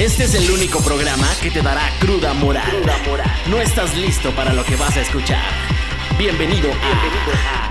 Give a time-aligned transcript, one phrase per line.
[0.00, 2.82] Este es el único programa que te dará cruda moral.
[3.50, 5.44] No estás listo para lo que vas a escuchar.
[6.18, 7.70] Bienvenido a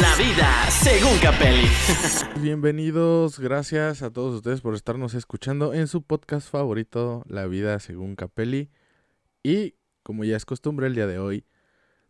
[0.00, 1.68] La vida según Capelli.
[2.40, 8.16] Bienvenidos, gracias a todos ustedes por estarnos escuchando en su podcast favorito, La vida según
[8.16, 8.70] Capelli.
[9.42, 11.44] Y como ya es costumbre el día de hoy,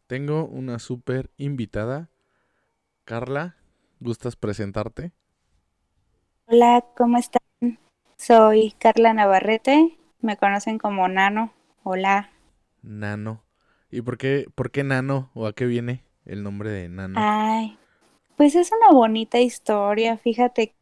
[0.07, 2.11] tengo una súper invitada.
[3.05, 3.57] Carla,
[3.99, 5.13] ¿gustas presentarte?
[6.55, 7.41] Hola, ¿cómo están?
[8.19, 11.51] Soy Carla Navarrete, me conocen como Nano.
[11.83, 12.29] Hola.
[12.83, 13.43] Nano.
[13.91, 17.19] ¿Y por qué, por qué Nano o a qué viene el nombre de Nano?
[17.19, 17.79] Ay,
[18.37, 20.19] pues es una bonita historia.
[20.19, 20.75] Fíjate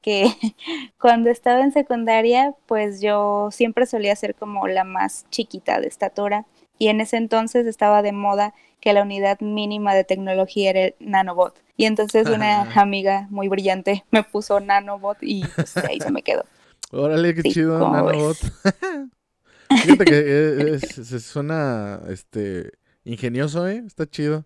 [0.00, 0.26] que
[1.00, 6.46] cuando estaba en secundaria, pues yo siempre solía ser como la más chiquita de estatura.
[6.78, 10.94] Y en ese entonces estaba de moda que la unidad mínima de tecnología era el
[11.00, 11.58] nanobot.
[11.76, 16.44] Y entonces una amiga muy brillante me puso nanobot y pues ahí se me quedó.
[16.90, 18.36] Órale, qué chido, nanobot.
[19.82, 22.72] Fíjate que se suena este
[23.04, 23.82] ingenioso, ¿eh?
[23.86, 24.44] Está chido.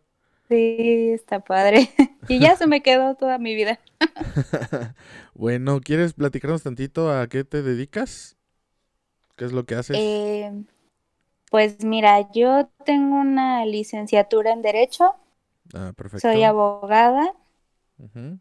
[0.48, 1.88] Sí, está padre.
[2.28, 3.80] y ya se me quedó toda mi vida.
[5.34, 8.36] bueno, ¿quieres platicarnos tantito a qué te dedicas?
[9.36, 9.96] ¿Qué es lo que haces?
[9.98, 10.52] Eh,
[11.52, 15.14] pues mira, yo tengo una licenciatura en Derecho.
[15.74, 16.28] Ah, perfecto.
[16.28, 17.34] Soy abogada.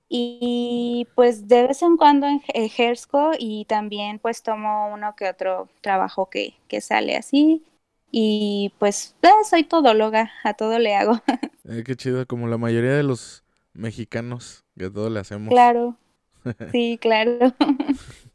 [0.09, 6.30] Y pues de vez en cuando ejerzo y también pues tomo uno que otro trabajo
[6.30, 7.64] que, que sale así.
[8.12, 11.22] Y pues eh, soy todóloga, a todo le hago.
[11.70, 15.50] Eh, qué chido, como la mayoría de los mexicanos, que todo le hacemos.
[15.50, 15.96] Claro,
[16.72, 17.53] sí, claro.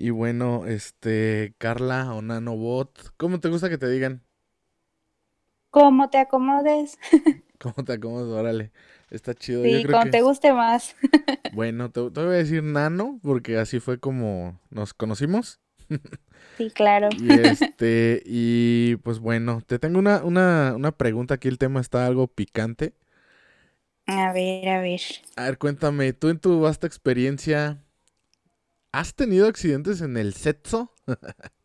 [0.00, 4.22] y bueno, este, Carla o Nanobot, ¿cómo te gusta que te digan?
[5.70, 6.98] Como te acomodes.
[7.60, 8.28] ¿Cómo te acomodes?
[8.28, 8.72] Órale,
[9.10, 9.62] está chido.
[9.62, 10.96] Sí, como te guste más.
[11.54, 15.60] bueno, te, te voy a decir Nano, porque así fue como nos conocimos.
[16.56, 17.10] Sí, claro.
[17.20, 22.06] Y este, y pues bueno, te tengo una, una, una pregunta aquí, el tema está
[22.06, 22.94] algo picante.
[24.06, 25.00] A ver, a ver.
[25.36, 27.84] A ver, cuéntame, tú en tu vasta experiencia,
[28.92, 30.92] ¿has tenido accidentes en el sexo?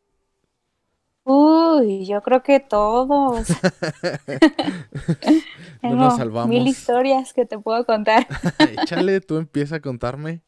[1.27, 3.47] Uy, yo creo que todos.
[5.81, 6.49] no nos salvamos.
[6.49, 8.27] Mil historias que te puedo contar.
[8.59, 10.43] Échale, tú empieza a contarme.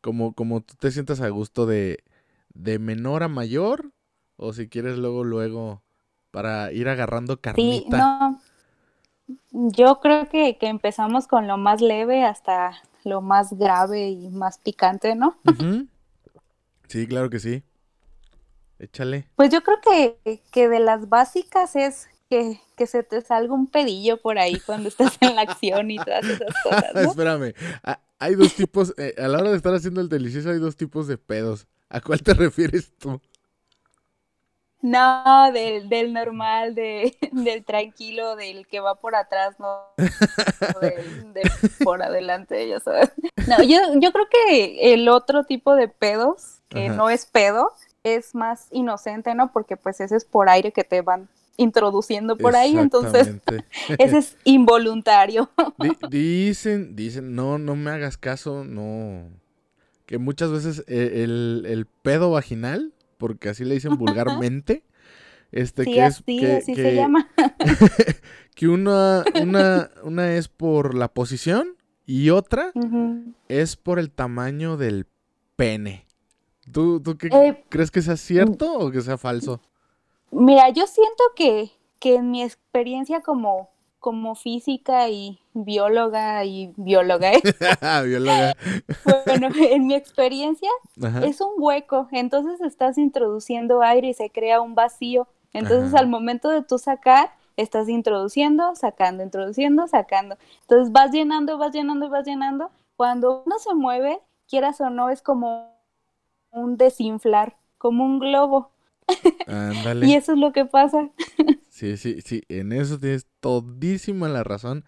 [0.00, 2.04] Como, como tú te sientas a gusto de,
[2.54, 3.90] de menor a mayor
[4.36, 5.82] o si quieres luego luego
[6.30, 7.90] para ir agarrando carnita.
[7.90, 8.40] Sí, no.
[9.50, 14.58] Yo creo que, que empezamos con lo más leve hasta lo más grave y más
[14.58, 15.36] picante, ¿no?
[16.88, 17.62] Sí, claro que sí.
[18.78, 19.28] Échale.
[19.36, 23.66] Pues yo creo que, que de las básicas es que, que, se te salga un
[23.66, 26.94] pedillo por ahí cuando estás en la acción y todas esas cosas.
[26.94, 27.00] ¿no?
[27.10, 27.54] Espérame,
[28.18, 31.06] hay dos tipos, eh, a la hora de estar haciendo el delicioso hay dos tipos
[31.06, 31.66] de pedos.
[31.88, 33.20] ¿A cuál te refieres tú?
[34.82, 39.78] No, del, del normal, de, del tranquilo, del que va por atrás, no
[40.80, 41.50] del,
[41.84, 43.12] por adelante, ya sabes.
[43.46, 47.72] No, yo, yo creo que el otro tipo de pedos, que no es pedo,
[48.04, 49.52] es más inocente, ¿no?
[49.52, 51.28] Porque pues ese es por aire que te van
[51.60, 53.34] introduciendo por ahí, entonces
[53.98, 55.50] ese es involuntario.
[56.08, 59.28] dicen, dicen, no, no me hagas caso, no,
[60.06, 64.82] que muchas veces eh, el, pedo vaginal, porque así le dicen vulgarmente,
[65.52, 67.30] este que es que, así se llama.
[68.56, 71.76] que una, una, una es por la posición
[72.06, 72.72] y otra
[73.48, 75.06] es por el tamaño del
[75.54, 76.06] pene.
[76.72, 79.60] ¿Tú, tú qué eh, crees que sea cierto o que sea falso?
[80.30, 83.70] Mira, yo siento que, que en mi experiencia como
[84.00, 87.32] como física y bióloga y bióloga.
[87.32, 87.42] ¿eh?
[88.04, 88.56] bióloga.
[89.26, 90.70] Bueno, en mi experiencia
[91.22, 95.28] es un hueco, entonces estás introduciendo aire y se crea un vacío.
[95.52, 100.36] Entonces al momento de tú sacar, estás introduciendo, sacando, introduciendo, sacando.
[100.62, 102.70] Entonces vas llenando, vas llenando vas llenando.
[102.96, 105.72] Cuando uno se mueve, quieras o no, es como
[106.50, 108.70] un desinflar, como un globo.
[109.46, 110.06] Ándale.
[110.06, 111.10] y eso es lo que pasa.
[111.80, 114.84] Sí, sí, sí, en eso tienes todísima la razón.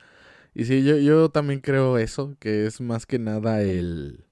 [0.53, 4.27] Y sí, yo, yo también creo eso, que es más que nada el...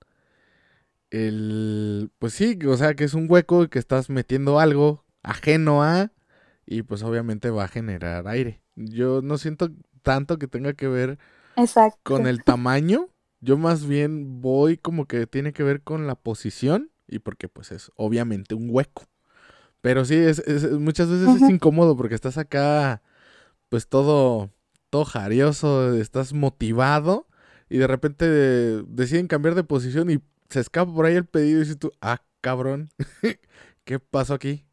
[1.09, 2.11] El...
[2.19, 6.12] Pues sí, o sea, que es un hueco y que estás metiendo algo ajeno a...
[6.67, 8.61] Y pues obviamente va a generar aire.
[8.77, 9.71] Yo no siento
[10.03, 11.19] tanto que tenga que ver
[12.03, 13.09] con el tamaño.
[13.41, 17.73] Yo más bien voy como que tiene que ver con la posición y porque pues
[17.73, 19.05] es obviamente un hueco.
[19.81, 20.43] Pero sí, es,
[20.73, 23.03] muchas veces es incómodo porque estás acá,
[23.69, 24.50] pues todo,
[24.91, 27.27] todo jarioso, estás motivado
[27.69, 31.62] y de repente deciden cambiar de posición y se escapa por ahí el pedido y
[31.62, 32.91] dices tú, ah, cabrón,
[33.85, 34.67] ¿qué pasó aquí?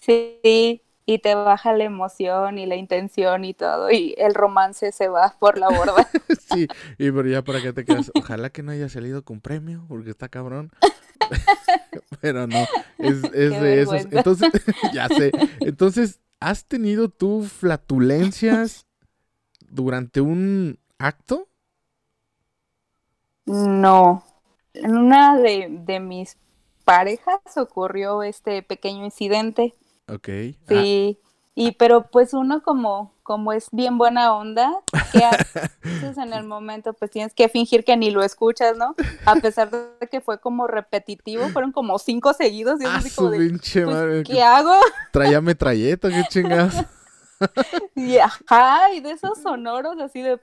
[0.00, 5.08] Sí, y te baja la emoción y la intención y todo, y el romance se
[5.08, 6.08] va por la borda.
[6.52, 6.68] sí,
[6.98, 10.10] y pero ya para qué te quedas, ojalá que no haya salido con premio, porque
[10.10, 10.70] está cabrón.
[12.20, 12.58] pero no,
[12.98, 14.06] es, es de esos.
[14.10, 14.52] Entonces,
[14.92, 15.32] ya sé.
[15.60, 18.86] Entonces, ¿has tenido tú flatulencias
[19.68, 21.48] durante un acto?
[23.46, 24.24] No.
[24.74, 26.36] En una de, de mis
[26.84, 29.74] parejas ocurrió este pequeño incidente.
[30.08, 30.28] Ok.
[30.68, 31.18] Sí.
[31.54, 34.72] Y pero pues uno como, como es bien buena onda,
[35.12, 35.72] ¿qué haces
[36.18, 36.92] en el momento?
[36.92, 38.94] Pues tienes que fingir que ni lo escuchas, ¿no?
[39.24, 43.30] A pesar de que fue como repetitivo, fueron como cinco seguidos y es así como
[43.30, 44.74] de, pues, ¿qué hago?
[45.12, 46.74] Traía metralleta, qué chingados.
[47.96, 50.40] Y ajá, y de esos sonoros así de...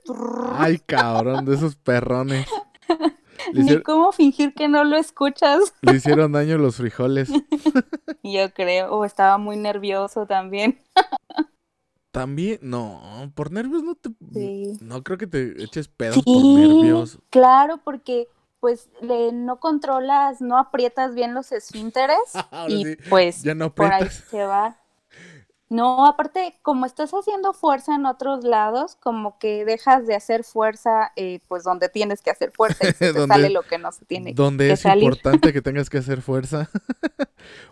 [0.58, 2.46] Ay, cabrón, de esos perrones.
[3.54, 5.74] Ni cómo fingir que no lo escuchas.
[5.82, 7.30] Le hicieron daño los frijoles.
[8.22, 10.82] Yo creo, o estaba muy nervioso también.
[12.12, 14.10] También, no, por nervios no te...
[14.82, 17.20] No creo que te eches pedos por nervios.
[17.30, 18.28] Claro, porque
[18.60, 22.18] pues le, no controlas, no aprietas bien los esfínteres
[22.68, 24.78] y pues ya no por ahí se va.
[25.70, 31.12] No, aparte, como estás haciendo fuerza en otros lados, como que dejas de hacer fuerza,
[31.16, 34.04] eh, pues donde tienes que hacer fuerza y se te sale lo que no se
[34.06, 36.70] tiene donde es importante que tengas que hacer fuerza.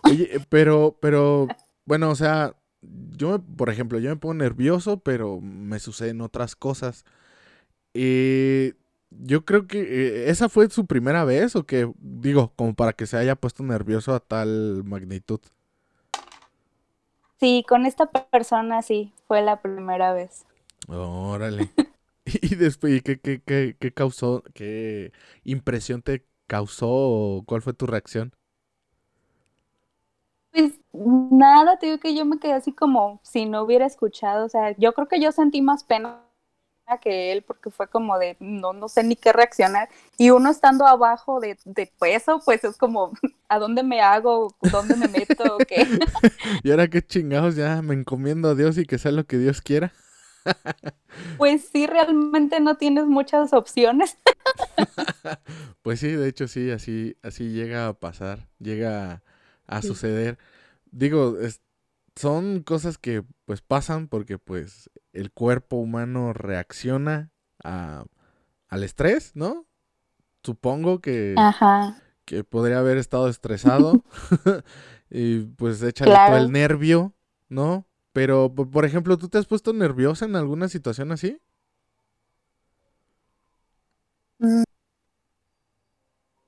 [0.04, 1.48] Oye, pero, pero,
[1.86, 7.06] bueno, o sea, yo, por ejemplo, yo me pongo nervioso, pero me suceden otras cosas.
[7.94, 8.74] Eh,
[9.10, 13.18] yo creo que esa fue su primera vez, o que, digo, como para que se
[13.18, 15.40] haya puesto nervioso a tal magnitud.
[17.40, 20.46] Sí, con esta persona sí, fue la primera vez.
[20.88, 21.72] Órale.
[22.26, 25.12] y después, ¿qué, qué, qué, qué causó, qué
[25.44, 28.34] impresión te causó o cuál fue tu reacción?
[30.58, 34.50] Pues nada, te digo que yo me quedé así como si no hubiera escuchado, o
[34.50, 36.24] sea, yo creo que yo sentí más pena
[37.00, 39.88] que él porque fue como de no, no sé ni qué reaccionar
[40.18, 41.58] y uno estando abajo de,
[42.00, 43.12] peso pues es como
[43.50, 45.86] a dónde me hago, dónde me meto, qué.
[46.64, 49.62] y ahora qué chingados ya me encomiendo a Dios y que sea lo que Dios
[49.62, 49.94] quiera.
[51.38, 54.18] pues sí, realmente no tienes muchas opciones.
[55.84, 59.22] pues sí, de hecho sí, así, así llega a pasar, llega
[59.68, 60.38] a, suceder.
[60.92, 61.62] Digo, es,
[62.16, 67.32] son cosas que pues pasan porque pues el cuerpo humano reacciona
[67.64, 68.06] a,
[68.68, 69.66] al estrés, ¿no?
[70.44, 71.36] Supongo que,
[72.26, 74.04] que podría haber estado estresado
[75.10, 77.14] y pues échale todo el nervio,
[77.50, 77.86] ¿no?
[78.14, 81.40] Pero, por ejemplo, ¿tú te has puesto nerviosa en alguna situación así?
[84.40, 84.64] Mm.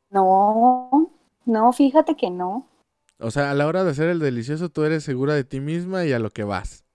[0.09, 1.11] No,
[1.45, 2.68] no, fíjate que no.
[3.19, 6.05] O sea, a la hora de hacer el delicioso, tú eres segura de ti misma
[6.05, 6.85] y a lo que vas.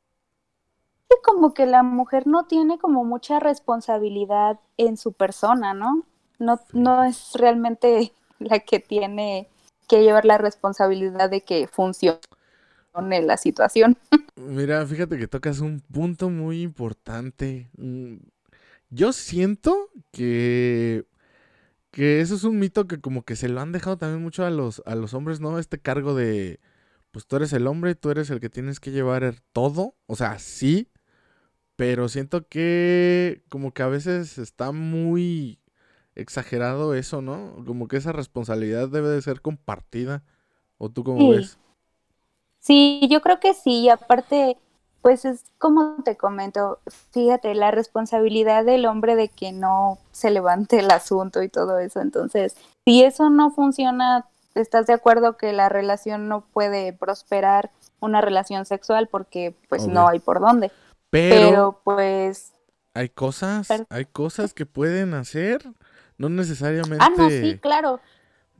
[1.23, 6.05] Como que la mujer no tiene como mucha responsabilidad en su persona, ¿no?
[6.39, 9.49] No, no es realmente la que tiene
[9.89, 12.21] que llevar la responsabilidad de que funcione
[13.23, 13.97] la situación.
[14.37, 17.69] Mira, fíjate que tocas un punto muy importante.
[17.77, 18.17] Mm,
[18.91, 21.05] yo siento que
[21.95, 24.51] que eso es un mito que como que se lo han dejado también mucho a
[24.51, 25.61] los, a los hombres, ¿no?
[25.61, 26.59] Este cargo de,
[27.13, 30.41] pues tú eres el hombre, tú eres el que tienes que llevar todo, o sea,
[30.41, 30.91] sí,
[31.77, 35.61] pero siento que como que a veces está muy
[36.17, 37.63] exagerado eso, ¿no?
[37.65, 40.25] Como que esa responsabilidad debe de ser compartida,
[40.79, 41.59] ¿o tú cómo ves?
[42.59, 44.59] Sí, yo creo que sí, y aparte
[45.05, 46.81] pues es como te comento,
[47.11, 52.01] fíjate, la responsabilidad del hombre de que no se levante el asunto y todo eso.
[52.01, 52.57] Entonces,
[52.87, 57.71] si eso no funciona, ¿estás de acuerdo que la relación no puede prosperar
[58.01, 60.73] una relación sexual porque pues no hay por dónde?
[61.11, 62.55] Pero, pues...
[62.95, 65.69] Hay cosas, hay cosas que pueden hacer,
[66.17, 67.05] no necesariamente...
[67.05, 68.01] Ah, no, sí, claro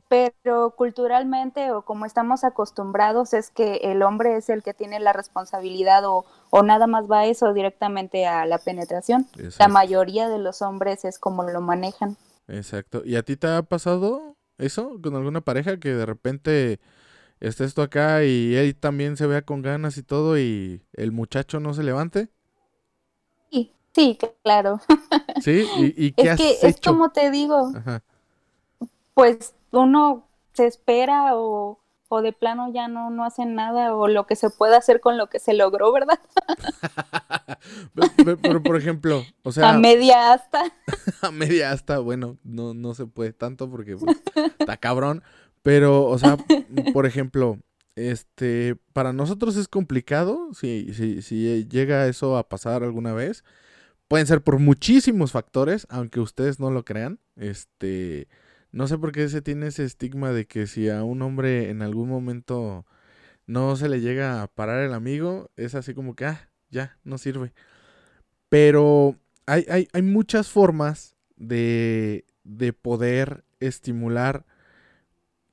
[0.07, 5.13] pero culturalmente o como estamos acostumbrados es que el hombre es el que tiene la
[5.13, 9.27] responsabilidad o, o nada más va eso directamente a la penetración.
[9.59, 12.17] La mayoría de los hombres es como lo manejan.
[12.47, 13.01] Exacto.
[13.03, 16.79] ¿Y a ti te ha pasado eso con alguna pareja que de repente
[17.39, 21.59] estés tú acá y él también se vea con ganas y todo y el muchacho
[21.59, 22.29] no se levante?
[23.51, 24.79] Sí, sí, claro.
[25.41, 25.67] ¿Sí?
[25.77, 27.71] ¿Y, qué es que Es como te digo.
[29.15, 34.25] Pues uno se espera o, o de plano ya no, no hacen nada o lo
[34.25, 36.19] que se puede hacer con lo que se logró, ¿verdad?
[38.41, 39.69] pero, por ejemplo, o sea...
[39.69, 40.63] A media asta.
[41.21, 44.17] a media asta, bueno, no, no se puede tanto porque pues,
[44.59, 45.23] está cabrón,
[45.63, 46.37] pero, o sea,
[46.93, 47.59] por ejemplo,
[47.95, 53.43] este, para nosotros es complicado si, si, si llega eso a pasar alguna vez.
[54.07, 57.19] Pueden ser por muchísimos factores, aunque ustedes no lo crean.
[57.35, 58.27] Este,
[58.75, 61.81] no sé por qué se tiene ese estigma de que si a un hombre en
[61.81, 62.85] algún momento
[63.47, 67.17] no se le llega a parar el amigo, es así como que, ah, ya, no
[67.17, 67.53] sirve.
[68.49, 69.15] Pero
[69.45, 74.45] hay, hay, hay muchas formas de, de poder estimular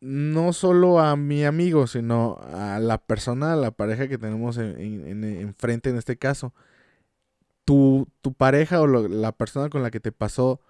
[0.01, 5.91] no solo a mi amigo, sino a la persona, a la pareja que tenemos enfrente
[5.91, 6.55] en, en, este caso.
[7.65, 10.61] Tu, tu pareja o la persona con la que te pasó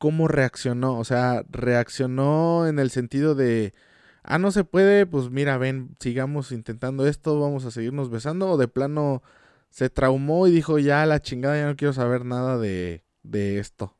[0.00, 0.98] cómo reaccionó.
[0.98, 3.74] O sea, reaccionó en el sentido de,
[4.22, 8.48] ah, no se puede, pues mira, ven, sigamos intentando esto, vamos a seguirnos besando.
[8.48, 9.22] O de plano
[9.68, 13.94] se traumó y dijo, ya la chingada, ya no quiero saber nada de, de esto.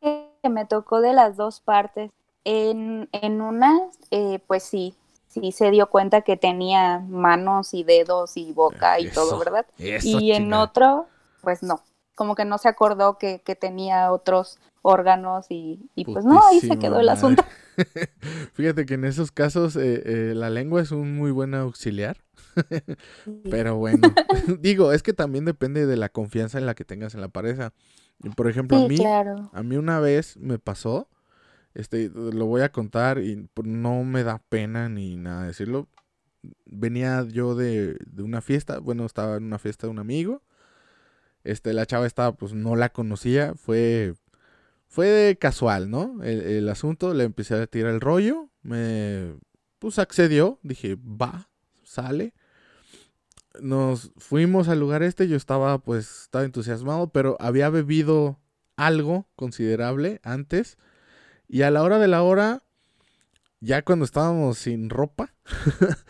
[0.00, 2.10] Que me tocó de las dos partes.
[2.42, 3.78] En, en una,
[4.10, 4.96] eh, pues sí,
[5.28, 9.66] sí se dio cuenta que tenía manos y dedos y boca y todo, ¿verdad?
[9.78, 11.06] y en otro,
[11.42, 11.80] pues no
[12.14, 17.00] como que no se acordó que, tenía otros órganos y, pues no, ahí se quedó
[17.00, 17.44] el asunto.
[18.52, 22.18] Fíjate que en esos casos eh, eh, la lengua es un muy buen auxiliar.
[23.50, 24.12] Pero bueno,
[24.60, 27.72] digo, es que también depende de la confianza en la que tengas en la pareja.
[28.36, 31.08] Por ejemplo, a mí, a mí una vez me pasó,
[31.72, 35.88] este, lo voy a contar y no me da pena ni nada decirlo.
[36.66, 40.42] Venía yo de, de una fiesta, bueno, estaba en una fiesta de un amigo
[41.44, 44.14] este, la chava estaba, pues no la conocía, fue,
[44.88, 46.22] fue casual, ¿no?
[46.22, 49.34] El, asunto, le empecé a tirar el rollo, me,
[49.78, 51.48] pues accedió, dije, va,
[51.82, 52.34] sale.
[53.60, 58.38] Nos fuimos al lugar este, yo estaba, pues, estaba entusiasmado, pero había bebido
[58.76, 60.78] algo considerable antes.
[61.48, 62.62] Y a la hora de la hora,
[63.60, 65.34] ya cuando estábamos sin ropa,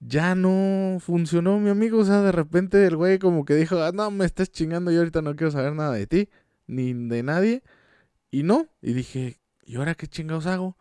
[0.00, 1.98] ya no funcionó, mi amigo.
[1.98, 4.98] O sea, de repente el güey como que dijo, ah, no, me estás chingando, yo
[4.98, 6.28] ahorita no quiero saber nada de ti,
[6.66, 7.62] ni de nadie.
[8.30, 10.76] Y no, y dije, ¿y ahora qué chingados hago?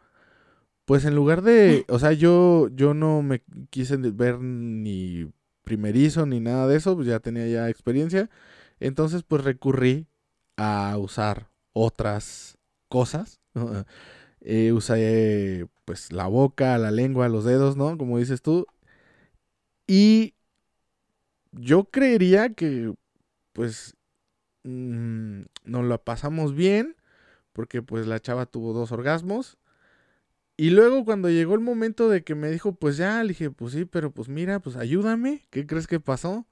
[0.86, 3.42] Pues en lugar de, o sea, yo, yo no me
[3.72, 5.32] quise ver ni
[5.64, 8.30] primerizo ni nada de eso, pues ya tenía ya experiencia.
[8.80, 10.08] Entonces, pues recurrí
[10.58, 12.58] a usar otras
[12.88, 13.40] cosas.
[14.42, 17.98] eh, usé pues la boca, la lengua, los dedos, ¿no?
[17.98, 18.66] Como dices tú.
[19.88, 20.34] Y
[21.52, 22.94] yo creería que,
[23.54, 23.96] pues,
[24.64, 26.96] mm, nos la pasamos bien,
[27.54, 29.58] porque pues la chava tuvo dos orgasmos.
[30.58, 33.74] Y luego cuando llegó el momento de que me dijo, pues ya, le dije, pues
[33.74, 36.46] sí, pero pues mira, pues ayúdame, ¿qué crees que pasó?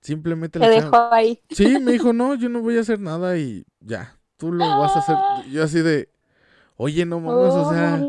[0.00, 1.40] Simplemente Te dejó ahí.
[1.50, 4.96] Sí, me dijo, no, yo no voy a hacer nada y ya, tú lo vas
[4.96, 5.16] a hacer.
[5.50, 6.10] Yo así de,
[6.76, 8.06] oye, no mames, o sea.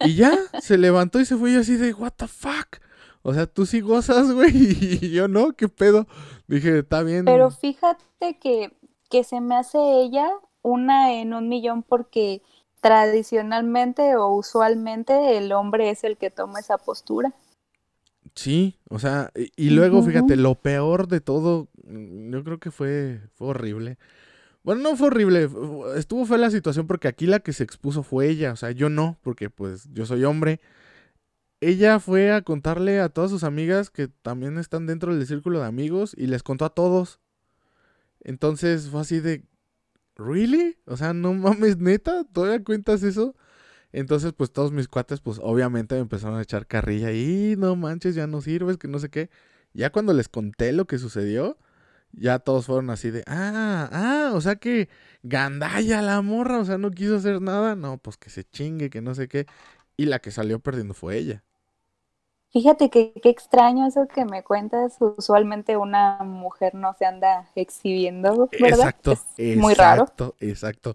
[0.00, 2.78] Y ya, se levantó y se fue y así de, what the fuck.
[3.22, 6.06] O sea, tú sí gozas, güey, y yo no, ¿qué pedo?
[6.46, 7.24] Dije, está bien.
[7.24, 8.72] Pero fíjate que,
[9.10, 10.30] que se me hace ella
[10.62, 12.42] una en un millón porque
[12.80, 17.34] tradicionalmente o usualmente el hombre es el que toma esa postura.
[18.34, 23.20] Sí, o sea, y, luego fíjate, lo peor de todo, mm, yo creo que fue,
[23.34, 23.98] fue horrible.
[24.62, 25.48] Bueno, no fue horrible,
[25.96, 28.90] estuvo fue la situación porque aquí la que se expuso fue ella, o sea, yo
[28.90, 30.60] no, porque pues yo soy hombre
[31.60, 35.66] ella fue a contarle a todas sus amigas que también están dentro del círculo de
[35.66, 37.20] amigos y les contó a todos.
[38.20, 39.44] Entonces fue así de,
[40.16, 40.78] ¿really?
[40.86, 43.34] O sea, no mames, neta, ¿todavía cuentas eso?
[43.92, 48.14] Entonces, pues todos mis cuates, pues obviamente me empezaron a echar carrilla y no manches,
[48.14, 49.30] ya no sirves, que no sé qué.
[49.72, 51.58] Ya cuando les conté lo que sucedió,
[52.12, 54.88] ya todos fueron así de, ah, ah, o sea que
[55.22, 57.76] gandaya la morra, o sea, no quiso hacer nada.
[57.76, 59.46] No, pues que se chingue, que no sé qué.
[59.96, 61.44] Y la que salió perdiendo fue ella.
[62.50, 64.96] Fíjate que qué extraño eso que me cuentas.
[65.00, 68.78] Usualmente una mujer no se anda exhibiendo, ¿verdad?
[68.78, 69.18] Exacto,
[69.56, 70.06] muy raro.
[70.40, 70.94] Exacto,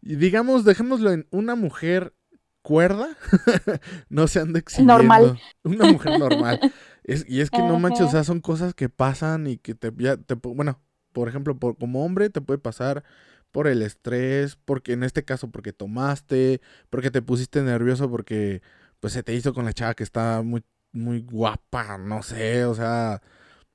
[0.00, 2.14] Y digamos, dejémoslo en una mujer
[2.62, 3.16] cuerda,
[4.08, 4.94] no se anda exhibiendo.
[4.94, 5.40] Normal.
[5.64, 6.60] Una mujer normal.
[7.04, 10.16] y es que no manches, o sea, son cosas que pasan y que te, ya,
[10.16, 10.80] te bueno,
[11.12, 13.02] por ejemplo, por, como hombre te puede pasar
[13.50, 18.62] por el estrés, porque en este caso porque tomaste, porque te pusiste nervioso porque
[19.00, 22.74] pues se te hizo con la chava que está muy muy guapa, no sé, o
[22.74, 23.22] sea,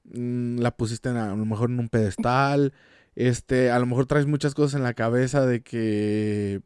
[0.06, 2.74] mm, la pusiste a lo mejor en un pedestal,
[3.16, 6.62] este, a lo mejor traes muchas cosas en la cabeza de que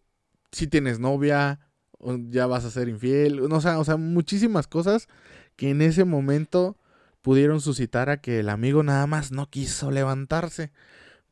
[0.51, 1.59] si tienes novia
[2.29, 5.07] ya vas a ser infiel, no, o sea, o sea, muchísimas cosas
[5.55, 6.77] que en ese momento
[7.21, 10.71] pudieron suscitar a que el amigo nada más no quiso levantarse.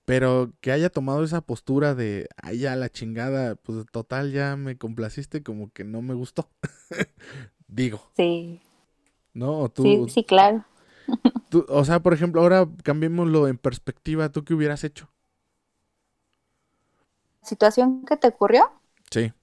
[0.06, 4.76] Pero que haya tomado esa postura de, ay, ya la chingada, pues total, ya me
[4.76, 6.50] complaciste, como que no me gustó.
[7.68, 8.12] Digo.
[8.18, 8.60] Sí.
[9.34, 9.84] No, tú.
[9.84, 10.66] Sí, sí, claro.
[11.68, 14.30] o sea, por ejemplo, ahora cambiémoslo en perspectiva.
[14.30, 15.10] ¿Tú qué hubieras hecho?
[17.42, 18.72] ¿Situación que te ocurrió?
[19.10, 19.34] Sí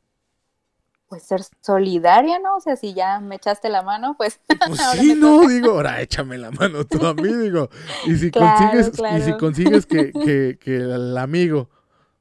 [1.09, 2.57] pues ser solidaria, ¿no?
[2.57, 4.40] O sea, si ya me echaste la mano, pues.
[4.66, 7.69] Pues sí, no, digo, ahora échame la mano tú a mí, digo.
[8.07, 11.71] Y si consigues, y si consigues que, que, que, el amigo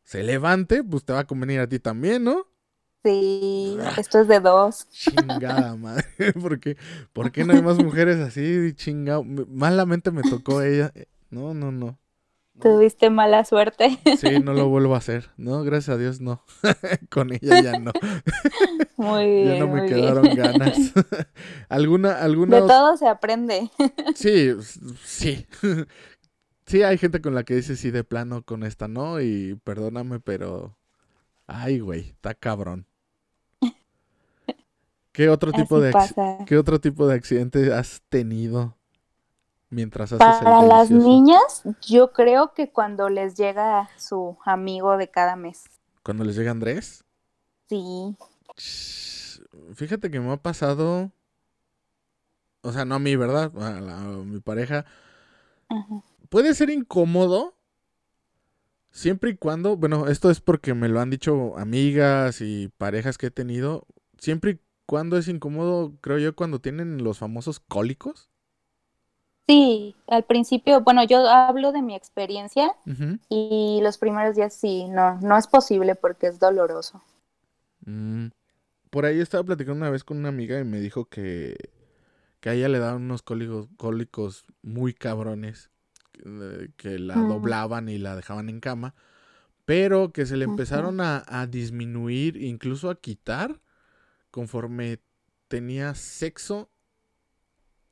[0.03, 2.47] se levante, pues te va a convenir a ti también, ¿no?
[3.05, 4.89] Sí, esto es de dos.
[4.89, 6.03] Chingada madre,
[6.41, 6.75] ¿por qué,
[7.13, 8.73] ¿por qué no hay más mujeres así?
[8.73, 10.91] Chingado, malamente me tocó ella.
[11.29, 11.99] No, no, no.
[12.59, 13.99] Tuviste mala suerte.
[14.19, 15.29] Sí, no lo vuelvo a hacer.
[15.37, 16.43] No, gracias a Dios no.
[17.11, 17.91] Con ella ya no.
[18.97, 19.47] Muy bien.
[19.49, 20.93] Ya no me quedaron ganas.
[21.69, 22.59] ¿Alguna, alguna...
[22.59, 23.69] De todo se aprende.
[24.15, 24.51] Sí,
[25.03, 25.45] sí.
[26.65, 30.19] Sí, hay gente con la que dice sí de plano, con esta no, y perdóname,
[30.19, 30.75] pero.
[31.45, 32.87] Ay, güey, está cabrón.
[35.15, 35.93] ¿Qué otro tipo de
[36.45, 38.75] ¿Qué otro tipo de accidente has tenido?
[39.69, 45.35] mientras haces Para las niñas, yo creo que cuando les llega su amigo de cada
[45.35, 45.65] mes.
[46.03, 47.03] ¿Cuando les llega Andrés?
[47.67, 48.15] Sí.
[49.75, 51.11] Fíjate que me ha pasado.
[52.61, 53.51] O sea, no a mí, ¿verdad?
[53.59, 54.85] A, mi pareja.
[56.29, 57.55] Puede ser incómodo.
[58.91, 59.75] Siempre y cuando.
[59.75, 63.85] Bueno, esto es porque me lo han dicho amigas y parejas que he tenido.
[64.17, 68.29] Siempre y cuando es incómodo, creo yo, cuando tienen los famosos cólicos.
[69.47, 72.75] Sí, al principio, bueno, yo hablo de mi experiencia
[73.29, 77.03] y los primeros días sí, no, no es posible porque es doloroso.
[77.85, 78.27] Mm.
[78.89, 81.55] Por ahí estaba platicando una vez con una amiga y me dijo que,
[82.39, 85.69] que a ella le daban unos cólicos, cólicos muy cabrones,
[86.77, 87.27] que la mm.
[87.27, 88.95] doblaban y la dejaban en cama,
[89.65, 93.59] pero que se le empezaron a, a disminuir, incluso a quitar,
[94.35, 94.99] conforme
[95.47, 96.67] tenía sexo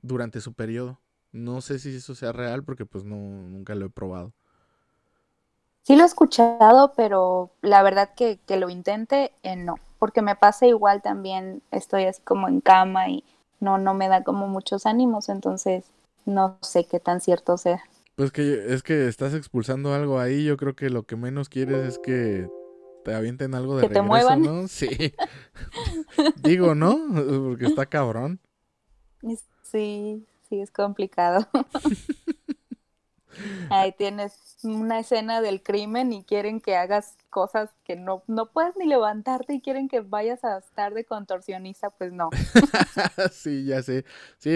[0.02, 1.00] durante su periodo.
[1.32, 4.34] No sé si eso sea real porque pues no, nunca lo he probado.
[5.84, 9.76] Sí lo he escuchado, pero la verdad que, que lo intente, eh, no.
[10.00, 13.24] Porque me pasa igual también, estoy así como en cama y
[13.62, 15.86] no, no me da como muchos ánimos, entonces
[16.26, 17.82] no sé qué tan cierto sea.
[18.18, 21.88] Pues que es que estás expulsando algo ahí, yo creo que lo que menos quieres
[21.88, 22.50] es que
[23.04, 24.42] te avienten algo de que regreso, te muevan.
[24.42, 24.68] ¿no?
[24.74, 25.14] Sí.
[26.42, 26.98] Digo, ¿no?
[27.14, 28.40] Porque está cabrón.
[29.64, 31.48] Sí, sí es complicado.
[33.70, 38.76] Ahí tienes una escena del crimen y quieren que hagas cosas que no, no puedes
[38.78, 42.30] ni levantarte y quieren que vayas a estar de contorsionista, pues no.
[43.32, 44.06] sí, ya sé.
[44.38, 44.52] Sí,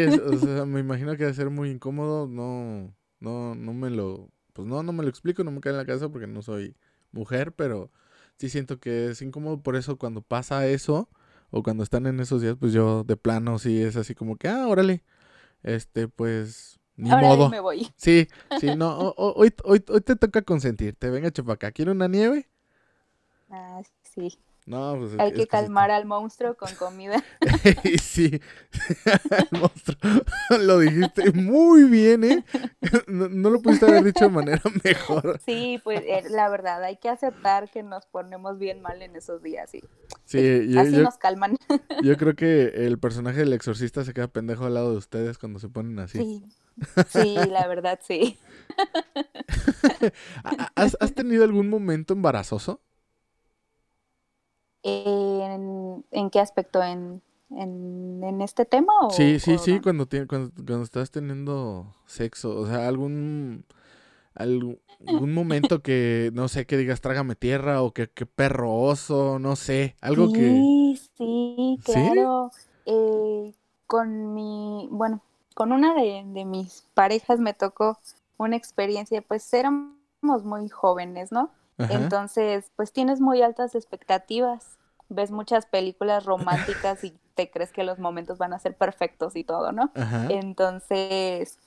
[0.67, 2.27] me imagino que va a ser muy incómodo.
[2.27, 5.77] No, no, no me lo, pues no, no me lo explico, no me cae en
[5.77, 6.75] la cabeza porque no soy
[7.11, 7.91] mujer, pero
[8.37, 9.61] sí siento que es incómodo.
[9.61, 11.09] Por eso cuando pasa eso
[11.51, 14.47] o cuando están en esos días, pues yo de plano sí es así como que,
[14.47, 15.03] ah, órale,
[15.63, 17.49] este, pues, ni modo.
[17.49, 17.89] Me voy.
[17.95, 18.27] Sí,
[18.59, 21.09] sí, no, hoy, hoy, hoy te toca consentirte.
[21.09, 22.49] Venga, chupaca, ¿quiere una nieve?
[23.49, 24.39] Ah, sí.
[24.67, 27.23] No, pues Hay que, calmar al monstruo con comida.
[28.01, 28.41] sí,
[29.31, 29.97] al monstruo.
[30.59, 32.45] Lo dijiste muy bien, ¿eh?
[33.07, 35.39] No, lo pudiste haber dicho de manera mejor.
[35.45, 39.41] Sí, pues eh, la verdad, hay que aceptar que nos ponemos bien mal en esos
[39.41, 39.81] días, sí.
[40.25, 41.55] Sí, así nos calman.
[42.03, 45.59] Yo creo que el personaje del exorcista se queda pendejo al lado de ustedes cuando
[45.59, 46.17] se ponen así.
[46.17, 46.43] Sí,
[47.07, 48.37] sí, la verdad, sí.
[50.75, 52.81] ¿Has, ¿Has tenido algún momento embarazoso?
[54.83, 56.81] ¿En, qué aspecto?
[56.83, 58.93] ¿En, en, este tema?
[59.01, 63.65] O, sí, sí, sí, cuando, cuando, cuando, estás teniendo sexo, o sea, algún,
[64.33, 64.79] algún,
[65.33, 69.95] momento que, no sé, que digas trágame tierra o que, que perro oso, no sé,
[70.01, 70.41] algo que...
[70.41, 72.51] Sí, sí, claro.
[72.85, 73.53] Eh,
[73.85, 75.21] con mi, bueno,
[75.53, 77.99] con una de, de mis parejas me tocó
[78.37, 79.95] una experiencia, pues éramos
[80.43, 81.51] muy jóvenes, ¿no?
[81.77, 84.77] Entonces, pues tienes muy altas expectativas,
[85.09, 89.43] ves muchas películas románticas y te crees que los momentos van a ser perfectos y
[89.43, 89.91] todo, ¿no?
[90.29, 91.59] Entonces,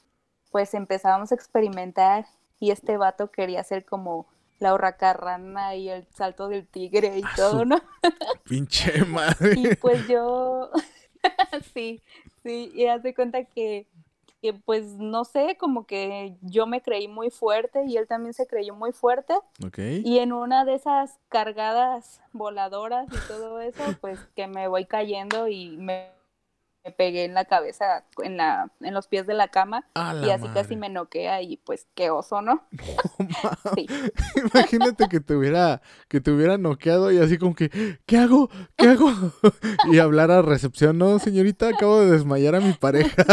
[0.50, 2.26] pues empezábamos a experimentar
[2.58, 4.26] y este vato quería hacer como
[4.58, 7.80] la hurracarrana y el salto del tigre y todo, ¿no?
[8.44, 9.54] Pinche madre.
[9.56, 10.70] y pues yo,
[11.74, 12.02] sí,
[12.42, 13.86] sí, y haz de cuenta que
[14.64, 18.74] pues no sé, como que yo me creí muy fuerte y él también se creyó
[18.74, 19.34] muy fuerte.
[19.76, 25.48] Y en una de esas cargadas voladoras y todo eso, pues que me voy cayendo
[25.48, 26.12] y me,
[26.96, 29.86] pegué en la cabeza, en, la, en los pies de la cama
[30.24, 32.66] y así casi me noquea y pues qué oso, ¿no?
[34.54, 38.48] Imagínate que te hubiera, que te hubiera noqueado y así como que, ¿qué hago?
[38.78, 39.12] ¿Qué hago?
[39.92, 43.26] y hablar a recepción, no, señorita, acabo de desmayar a mi pareja.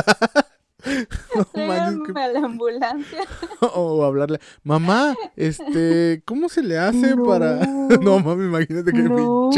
[1.55, 3.21] no a la ambulancia.
[3.75, 7.65] o hablarle, mamá, este, ¿cómo se le hace para...?
[7.65, 9.49] no, mami, imagínate qué no,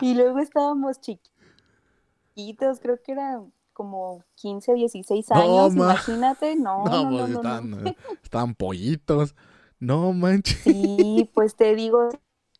[0.00, 3.40] Y luego estábamos chiquitos, creo que era
[3.72, 9.34] como 15, 16 años, imagínate, no, no, no, pues estaban, pollitos,
[9.80, 10.58] no manches.
[10.58, 12.08] Sí, pues te digo,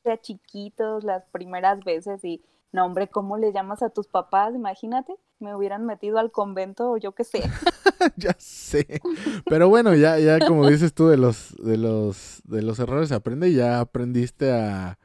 [0.05, 2.43] ya chiquitos las primeras veces y
[2.75, 4.53] no, hombre, ¿cómo le llamas a tus papás?
[4.53, 7.41] Imagínate, me hubieran metido al convento o yo qué sé.
[8.17, 9.01] ya sé.
[9.47, 13.15] Pero bueno, ya, ya como dices tú, de los, de los, de los errores se
[13.15, 14.99] aprende y ya aprendiste a,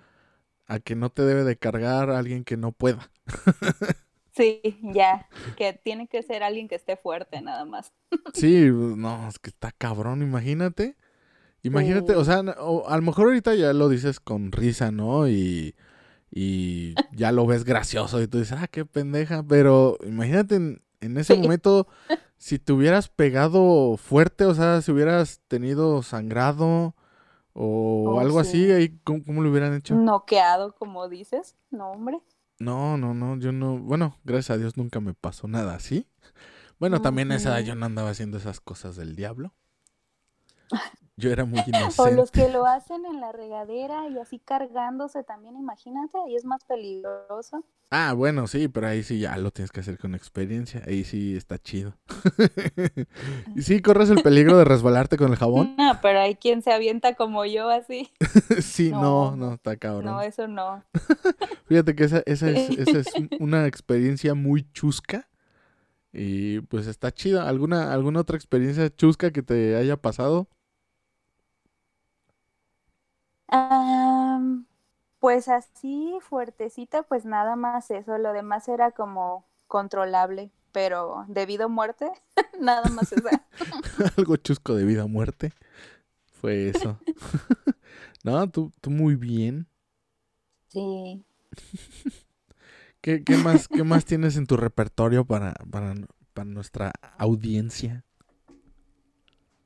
[0.65, 3.11] a que no te debe de cargar a alguien que no pueda.
[4.35, 7.93] sí, ya, que tiene que ser alguien que esté fuerte nada más.
[8.33, 10.97] sí, no, es que está cabrón, imagínate.
[11.61, 15.27] Imagínate, o sea, a lo mejor ahorita ya lo dices con risa, ¿no?
[15.27, 15.75] Y
[16.31, 21.35] y ya lo ves gracioso y tú dices, ah, qué pendeja, pero imagínate en, ese
[21.35, 21.87] momento
[22.37, 26.95] si te hubieras pegado fuerte, o sea, si hubieras tenido sangrado
[27.53, 29.95] o oh, algo así, ahí, ¿cómo, lo hubieran hecho?
[29.95, 32.19] Noqueado, como dices, no, hombre.
[32.59, 36.07] No, no, no, yo no, bueno, gracias a Dios nunca me pasó nada así.
[36.77, 39.53] Bueno, también a esa edad yo no andaba haciendo esas cosas del diablo.
[41.19, 41.95] Yo era muy inocente.
[41.97, 46.45] O los que lo hacen en la regadera y así cargándose también, imagínate, ahí es
[46.45, 47.65] más peligroso.
[47.91, 50.83] Ah, bueno, sí, pero ahí sí ya lo tienes que hacer con experiencia.
[50.85, 51.95] Ahí sí está chido.
[53.55, 55.75] ¿Y sí corres el peligro de resbalarte con el jabón?
[55.77, 58.11] No, pero hay quien se avienta como yo así.
[58.61, 60.05] sí, no, no, está cabrón.
[60.05, 60.83] No, eso no.
[61.65, 63.07] Fíjate que esa, esa, es, esa es
[63.39, 65.27] una experiencia muy chusca.
[66.13, 67.41] Y pues está chido.
[67.41, 70.47] ¿Alguna, ¿Alguna otra experiencia chusca que te haya pasado?
[75.19, 81.67] Pues así fuertecita, pues nada más eso, lo demás era como controlable, pero debido a
[81.67, 82.09] muerte,
[82.59, 83.27] nada más eso.
[84.17, 85.53] Algo chusco debido a muerte
[86.39, 86.99] fue eso.
[88.23, 89.67] no, tú, tú muy bien.
[90.69, 91.23] Sí.
[93.01, 95.95] ¿Qué, qué, más, ¿Qué más tienes en tu repertorio para, para,
[96.33, 98.05] para nuestra audiencia?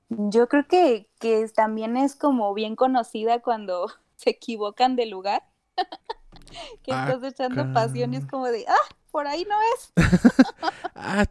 [0.10, 5.44] Yo creo que, que también es como bien conocida cuando se equivocan de lugar.
[6.84, 9.94] que ah, estás echando pasión y es como de, ah, por ahí no es.
[10.96, 11.26] ah,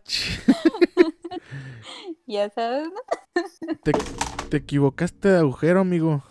[2.27, 3.77] ya sabes, ¿no?
[3.83, 3.93] te,
[4.49, 6.23] te equivocaste de agujero, amigo.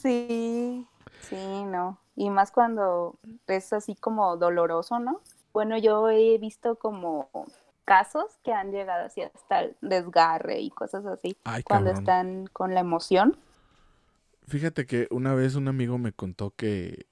[0.00, 0.86] sí,
[1.28, 1.98] sí, no.
[2.16, 5.20] Y más cuando es así como doloroso, ¿no?
[5.52, 7.30] Bueno, yo he visto como
[7.88, 12.80] casos que han llegado así hasta el desgarre y cosas así cuando están con la
[12.80, 13.38] emoción.
[14.46, 17.06] Fíjate que una vez un amigo me contó que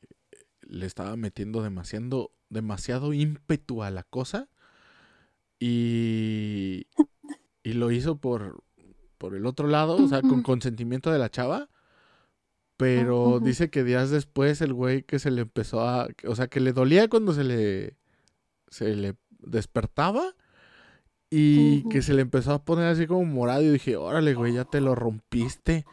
[0.60, 4.48] le estaba metiendo demasiado, demasiado ímpetu a la cosa
[5.58, 6.88] y,
[7.62, 8.62] y lo hizo por,
[9.16, 11.70] por el otro lado, o sea, con consentimiento de la chava.
[12.76, 16.08] Pero dice que días después el güey que se le empezó a...
[16.26, 17.96] O sea, que le dolía cuando se le...
[18.68, 20.34] Se le despertaba
[21.30, 23.62] y que se le empezó a poner así como morado.
[23.62, 25.84] Y dije, órale, güey, ya te lo rompiste.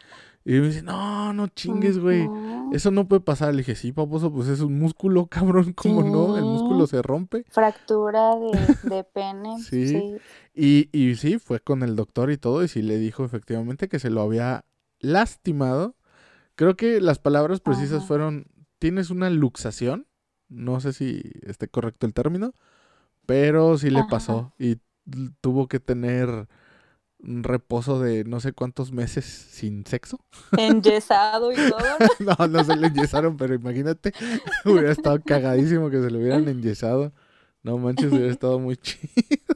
[0.45, 2.29] Y me dice, no, no chingues, güey.
[2.73, 3.53] Eso no puede pasar.
[3.53, 5.73] Le dije, sí, paposo, pues es un músculo, cabrón.
[5.73, 6.37] ¿Cómo no?
[6.37, 7.45] El músculo se rompe.
[7.49, 9.59] Fractura de, pene.
[9.59, 10.17] sí.
[10.53, 12.63] Y, y sí, fue con el doctor y todo.
[12.63, 14.65] Y sí le dijo efectivamente que se lo había
[14.99, 15.95] lastimado.
[16.55, 18.45] Creo que las palabras precisas fueron,
[18.79, 20.07] tienes una luxación.
[20.49, 22.53] No sé si esté correcto el término.
[23.25, 24.53] Pero sí le pasó.
[24.59, 24.77] Y
[25.41, 26.47] tuvo que tener
[27.23, 30.19] un reposo de no sé cuántos meses sin sexo.
[30.57, 31.79] Enyesado y todo.
[32.19, 34.13] no, no se le enyesaron, pero imagínate,
[34.65, 37.13] hubiera estado cagadísimo que se lo hubieran enyesado.
[37.63, 39.55] No manches, hubiera estado muy chido.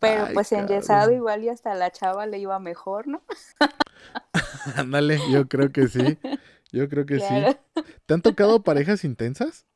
[0.00, 3.22] Pero pues enyesado igual y hasta la chava le iba mejor, ¿no?
[4.76, 6.18] Ándale, yo creo que sí.
[6.72, 7.82] Yo creo que sí.
[8.06, 9.66] ¿Te han tocado parejas intensas?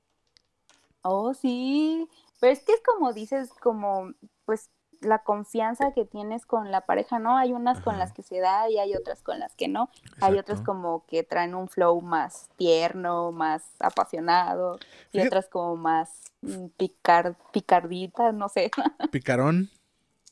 [1.02, 2.08] Oh, sí.
[2.40, 4.12] Pero es que es como dices, como
[4.44, 4.70] pues
[5.04, 7.36] la confianza que tienes con la pareja, ¿no?
[7.36, 9.90] Hay unas con las que se da y hay otras con las que no.
[10.20, 14.78] Hay otras como que traen un flow más tierno, más apasionado
[15.12, 18.70] y otras como más mm, picar, picardita, no sé.
[19.10, 19.70] Picarón.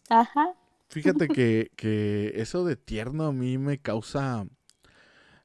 [0.08, 0.54] Ajá.
[0.88, 4.46] Fíjate que, que eso de tierno a mí me causa...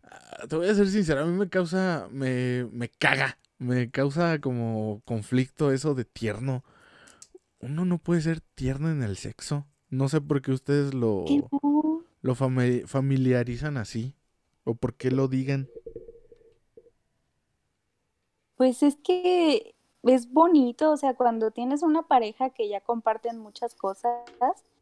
[0.03, 2.07] Ah, te voy a ser sincero, a mí me causa...
[2.11, 3.37] Me, me caga.
[3.57, 6.63] Me causa como conflicto eso de tierno.
[7.65, 9.65] Uno no puede ser tierno en el sexo.
[9.89, 11.25] No sé por qué ustedes lo,
[12.21, 14.13] lo familiarizan así.
[14.65, 15.67] O por qué lo digan.
[18.55, 19.73] Pues es que
[20.03, 24.13] es bonito, o sea, cuando tienes una pareja que ya comparten muchas cosas,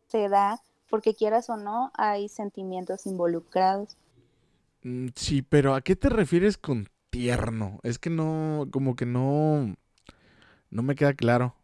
[0.08, 3.96] se da, porque quieras o no, hay sentimientos involucrados.
[4.84, 7.80] Mm, sí, pero ¿a qué te refieres con tierno?
[7.84, 9.74] Es que no, como que no,
[10.70, 11.56] no me queda claro.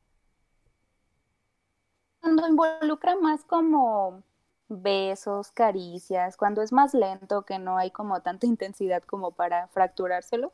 [2.22, 4.24] Cuando involucra más como
[4.70, 10.52] besos, caricias, cuando es más lento, que no hay como tanta intensidad como para fracturárselo.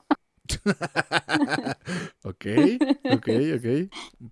[2.24, 2.46] ok,
[3.12, 3.92] ok, ok.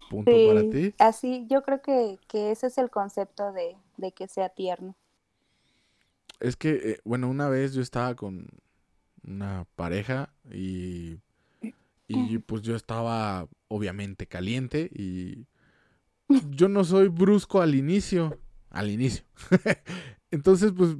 [0.09, 0.93] Punto para ti.
[0.99, 3.75] Así, yo creo que, ese es el concepto de,
[4.13, 4.95] que sea tierno.
[6.39, 8.47] Es que, eh, bueno, una vez yo estaba con
[9.25, 11.19] una pareja y,
[12.07, 15.45] y pues yo estaba obviamente caliente y
[16.51, 19.23] yo no soy brusco al inicio, al inicio.
[20.31, 20.97] Entonces, pues,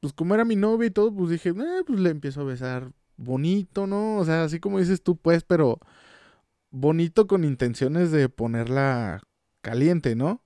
[0.00, 2.92] pues como era mi novia y todo, pues dije, eh, pues le empiezo a besar
[3.16, 4.18] bonito, ¿no?
[4.18, 5.78] O sea, así como dices tú, pues, pero
[6.70, 9.22] bonito con intenciones de ponerla
[9.60, 10.42] caliente, ¿no?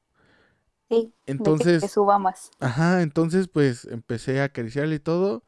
[0.91, 1.15] Sí.
[1.27, 1.83] Entonces.
[1.83, 2.51] Que suba más.
[2.61, 5.45] Ajá, entonces pues empecé a acariciarle y todo.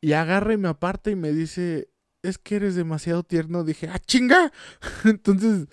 [0.00, 1.90] Y agarra y me aparta y me dice,
[2.22, 3.64] es que eres demasiado tierno.
[3.64, 4.52] Dije, ah, chinga.
[5.04, 5.68] entonces.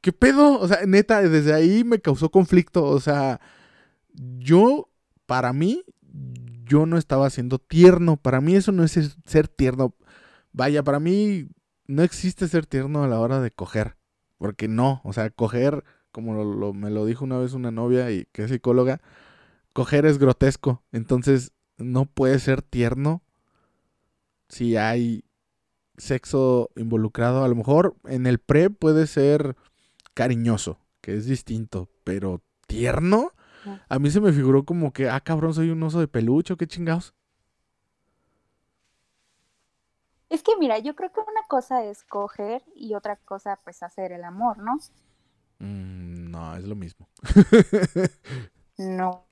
[0.00, 0.58] ¿qué pedo?
[0.60, 2.84] O sea, neta, desde ahí me causó conflicto.
[2.84, 3.40] O sea,
[4.38, 4.88] yo,
[5.26, 5.84] para mí,
[6.64, 8.16] yo no estaba siendo tierno.
[8.16, 9.94] Para mí eso no es ser tierno.
[10.52, 11.48] Vaya, para mí
[11.86, 13.96] no existe ser tierno a la hora de coger.
[14.38, 18.44] Porque no, o sea, coger, como me lo dijo una vez una novia y que
[18.44, 19.00] es psicóloga,
[19.72, 20.84] coger es grotesco.
[20.92, 23.22] Entonces, no puede ser tierno
[24.48, 25.24] si hay
[25.98, 27.44] sexo involucrado.
[27.44, 29.56] A lo mejor en el pre puede ser
[30.14, 33.32] cariñoso, que es distinto, pero tierno.
[33.88, 36.66] A mí se me figuró como que, ah, cabrón, soy un oso de peluche, qué
[36.66, 37.14] chingados.
[40.28, 44.12] Es que mira, yo creo que una cosa es coger y otra cosa pues hacer
[44.12, 44.74] el amor, ¿no?
[45.58, 47.08] Mm, no, es lo mismo.
[48.76, 49.26] no,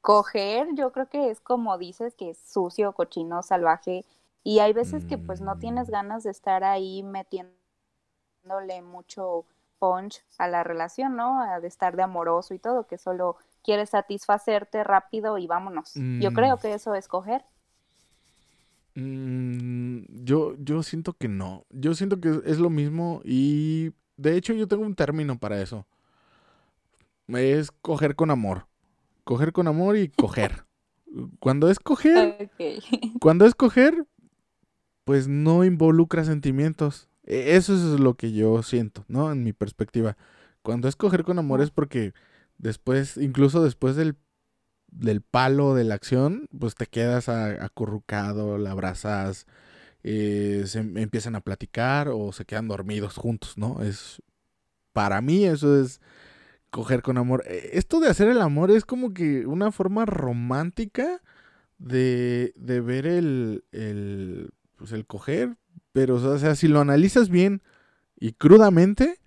[0.00, 4.04] coger yo creo que es como dices, que es sucio, cochino, salvaje
[4.44, 5.92] y hay veces que pues no tienes mm.
[5.92, 9.44] ganas de estar ahí metiéndole mucho
[9.78, 11.40] punch a la relación, ¿no?
[11.60, 15.92] De estar de amoroso y todo, que solo quieres satisfacerte rápido y vámonos.
[15.94, 16.60] Yo creo mm.
[16.60, 17.44] que eso es coger.
[18.94, 21.64] Mm, yo, yo siento que no.
[21.70, 25.86] Yo siento que es lo mismo y de hecho yo tengo un término para eso.
[27.28, 28.66] Es coger con amor.
[29.24, 30.64] Coger con amor y coger.
[31.40, 32.50] Cuando es coger,
[33.20, 34.06] cuando es coger,
[35.04, 37.08] pues no involucra sentimientos.
[37.24, 39.32] E, eso es lo que yo siento, ¿no?
[39.32, 40.16] En mi perspectiva.
[40.62, 42.14] Cuando es coger con amor es porque
[42.58, 44.16] después, incluso después del
[44.92, 49.46] del palo de la acción, pues te quedas acurrucado, la abrazas,
[50.04, 53.82] eh, se em, empiezan a platicar o se quedan dormidos juntos, ¿no?
[53.82, 54.22] Es,
[54.92, 56.00] para mí eso es
[56.70, 57.44] coger con amor.
[57.46, 61.22] E, esto de hacer el amor es como que una forma romántica
[61.78, 64.50] de, de ver el, el,
[64.82, 65.56] pues el coger,
[65.92, 67.62] pero o sea, si lo analizas bien
[68.18, 69.20] y crudamente,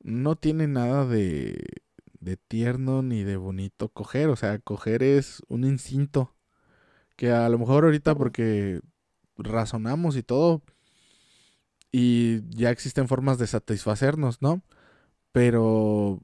[0.00, 1.82] no tiene nada de,
[2.20, 4.28] de tierno ni de bonito coger.
[4.28, 6.36] O sea, coger es un instinto.
[7.16, 8.80] Que a lo mejor ahorita porque
[9.36, 10.62] razonamos y todo.
[11.90, 14.62] Y ya existen formas de satisfacernos, ¿no?
[15.32, 16.22] Pero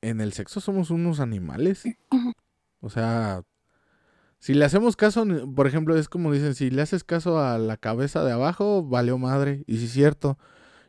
[0.00, 1.84] en el sexo somos unos animales.
[2.80, 3.44] O sea,
[4.40, 7.76] si le hacemos caso, por ejemplo, es como dicen, si le haces caso a la
[7.76, 9.64] cabeza de abajo, valió madre.
[9.66, 10.38] Y sí es cierto.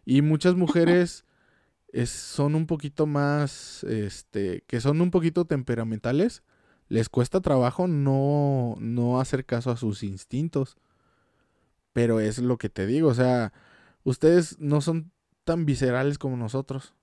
[0.05, 1.25] Y muchas mujeres
[2.05, 6.43] son un poquito más, este, que son un poquito temperamentales,
[6.87, 10.77] les cuesta trabajo no, no hacer caso a sus instintos.
[11.91, 13.51] Pero es lo que te digo, o sea,
[14.05, 15.11] ustedes no son
[15.43, 16.93] tan viscerales como nosotros.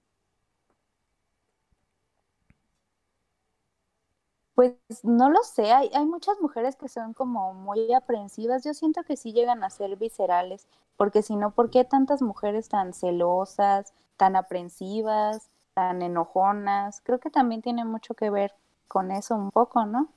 [4.59, 9.17] Pues no lo sé, hay, muchas mujeres que son como muy aprensivas, yo siento que
[9.17, 10.67] sí llegan a ser viscerales,
[10.97, 17.01] porque si no, ¿por qué tantas mujeres tan celosas, tan aprensivas, tan enojonas.
[17.05, 18.51] Creo que también tiene mucho que ver
[18.89, 20.13] con eso un poco, ¿no?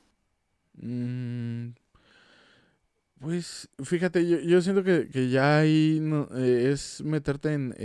[0.74, 1.76] Mm,
[3.20, 6.02] pues fíjate, yo, siento que, ya ahí
[6.34, 7.76] eh, es meterte en,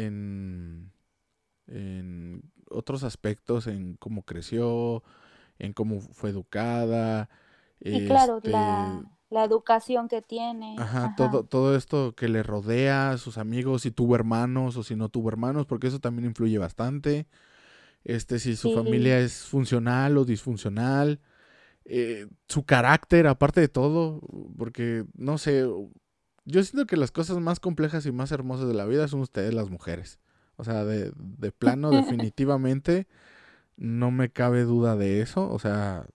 [1.66, 5.03] en, otros aspectos, en cómo creció,
[5.59, 7.29] en cómo fue educada.
[7.81, 10.77] Y claro, la, este la educación que tiene.
[10.79, 15.09] Ajá, Todo, todo esto que le rodea, sus amigos, si tuvo hermanos o si no
[15.09, 17.27] tuvo hermanos, porque eso también influye bastante.
[18.05, 21.21] Este, si su familia es funcional o disfuncional.
[21.85, 24.21] Eh, su carácter, aparte de todo,
[24.57, 25.64] porque no sé,
[26.45, 29.55] yo siento que las cosas más complejas y más hermosas de la vida son ustedes
[29.55, 30.19] las mujeres.
[30.57, 31.90] O sea, de, de plano,
[32.31, 33.07] definitivamente,
[33.77, 35.51] no me cabe duda de eso.
[35.51, 36.07] O sea,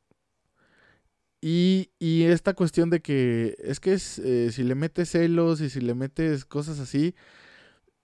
[1.41, 5.69] y, y esta cuestión de que es que es, eh, si le metes celos y
[5.69, 7.15] si le metes cosas así,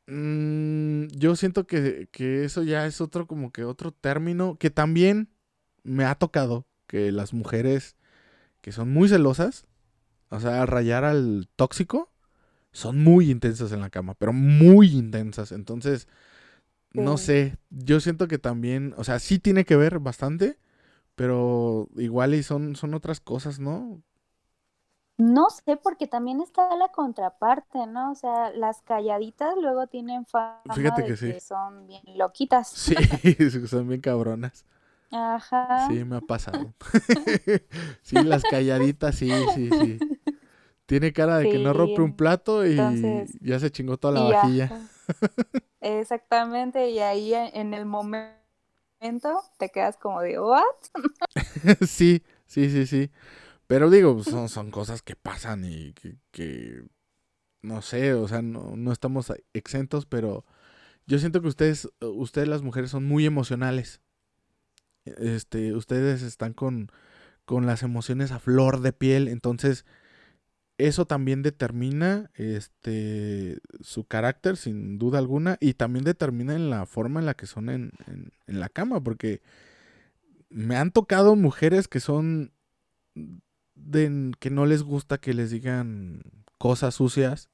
[0.08, 5.30] mmm, yo siento que, que, eso ya es otro como que otro término que también
[5.84, 7.96] me ha tocado que las mujeres
[8.62, 9.66] que son muy celosas,
[10.30, 12.12] o sea, rayar al tóxico,
[12.72, 15.52] son muy intensas en la cama, pero muy intensas.
[15.52, 16.08] Entonces,
[16.94, 20.58] no sé, yo siento que también, o sea, sí tiene que ver bastante
[21.18, 24.04] pero igual y son, son otras cosas, ¿no?
[25.18, 28.12] No sé, porque también está la contraparte, ¿no?
[28.12, 31.34] O sea, las calladitas luego tienen fama Fíjate que, sí.
[31.40, 32.68] son bien loquitas.
[32.68, 32.94] Sí,
[33.68, 34.64] son bien cabronas.
[35.10, 35.88] Ajá.
[35.90, 36.72] Sí, me ha pasado.
[38.04, 40.00] sí, las calladitas, sí, sí, sí.
[40.86, 42.78] Tiene cara de que no rompe un plato y
[43.42, 44.72] ya se chingó toda la vajilla.
[45.82, 48.30] Exactamente, y ahí en el momento
[49.58, 50.64] te quedas como de, ¿what?
[51.88, 53.12] sí, sí, sí, sí.
[53.68, 55.94] Pero digo, son, son cosas que pasan y
[56.32, 56.84] que,
[57.62, 60.46] no sé, o sea, no, no, estamos exentos, pero
[61.06, 64.02] yo siento que ustedes, ustedes las mujeres son muy emocionales.
[65.06, 66.92] Este, ustedes están con,
[67.46, 69.86] con las emociones a flor de piel, entonces
[70.78, 77.20] eso también determina este su carácter sin duda alguna y también determina en la forma
[77.20, 79.42] en la que son en, en, la cama porque
[80.50, 82.52] me han tocado mujeres que son
[83.74, 86.22] de que no les gusta que les digan
[86.60, 87.50] cosas sucias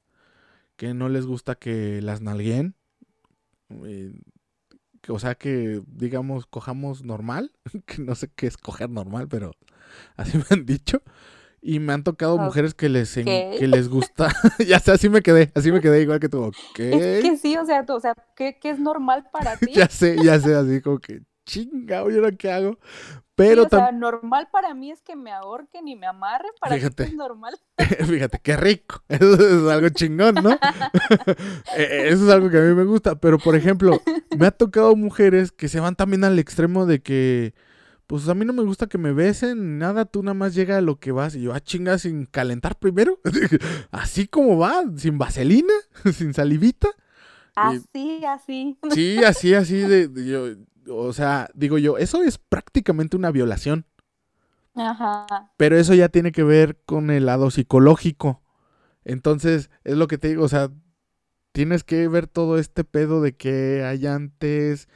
[0.76, 2.74] que no les gusta que las nalguen
[3.84, 4.12] eh,
[5.08, 7.52] o sea que digamos cojamos normal
[7.86, 9.52] que no sé qué es coger normal pero
[10.16, 11.02] así me han dicho
[11.66, 14.28] y me han tocado mujeres que les, que les gusta.
[14.68, 16.52] ya sé, así me quedé, así me quedé igual que tú.
[16.76, 19.72] Es que sí, o sea, o sea ¿qué, es normal para ti?
[19.72, 22.78] ya sé, ya sé, así como que chingado, ¿yo lo que hago?
[23.34, 27.04] Pero o sea, normal para mí es que me ahorquen y me amarren, para fíjate,
[27.04, 27.54] es normal.
[28.06, 29.02] fíjate, qué rico.
[29.08, 30.50] Eso es algo chingón, ¿no?
[31.76, 33.16] E, e, eso es algo que a mí me gusta.
[33.16, 33.98] Pero, por ejemplo,
[34.38, 37.54] me ha tocado mujeres que se van también al extremo de que
[38.06, 40.82] pues a mí no me gusta que me besen, nada, tú nada más llega a
[40.82, 43.20] lo que vas y yo, ah, chinga, sin calentar primero,
[43.90, 45.72] así como va, sin vaselina,
[46.12, 46.88] sin salivita.
[47.54, 48.76] Así, así.
[48.90, 50.48] Sí, así, así, de, yo,
[50.94, 53.86] o sea, digo yo, eso es prácticamente una violación.
[54.74, 55.26] Ajá.
[55.56, 58.42] Pero eso ya tiene que ver con el lado psicológico.
[59.04, 60.70] Entonces, es lo que te digo, o sea,
[61.52, 64.88] tienes que ver todo este pedo de qué hay antes,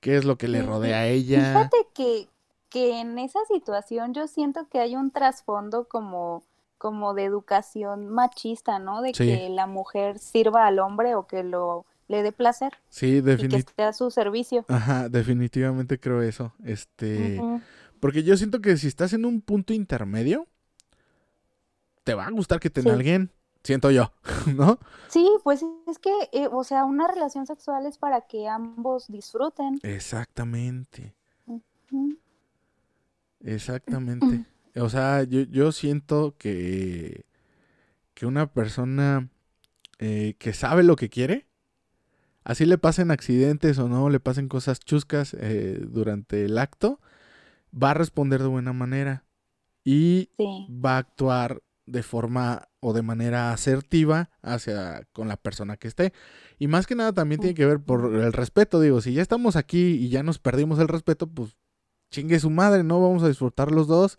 [0.00, 1.52] qué es lo que le rodea a ella.
[1.52, 2.28] Fíjate que,
[2.76, 6.44] que en esa situación yo siento que hay un trasfondo como
[6.76, 9.00] como de educación machista, ¿no?
[9.00, 12.74] De que la mujer sirva al hombre o que lo le dé placer.
[12.90, 13.64] Sí, definitivamente.
[13.64, 14.66] Que esté a su servicio.
[14.68, 16.52] Ajá, definitivamente creo eso.
[16.64, 17.40] Este,
[17.98, 20.46] porque yo siento que si estás en un punto intermedio,
[22.04, 23.32] te va a gustar que te alguien,
[23.64, 24.12] siento yo,
[24.54, 24.78] ¿no?
[25.08, 29.80] Sí, pues es que, eh, o sea, una relación sexual es para que ambos disfruten.
[29.82, 31.14] Exactamente.
[33.46, 34.44] Exactamente.
[34.78, 37.24] O sea, yo, yo siento que,
[38.12, 39.30] que una persona
[39.98, 41.46] eh, que sabe lo que quiere,
[42.44, 47.00] así le pasen accidentes o no, le pasen cosas chuscas eh, durante el acto,
[47.72, 49.24] va a responder de buena manera
[49.82, 55.88] y va a actuar de forma o de manera asertiva hacia con la persona que
[55.88, 56.12] esté.
[56.58, 59.56] Y más que nada también tiene que ver por el respeto, digo, si ya estamos
[59.56, 61.56] aquí y ya nos perdimos el respeto, pues
[62.10, 63.00] chingue su madre, ¿no?
[63.00, 64.18] Vamos a disfrutar los dos.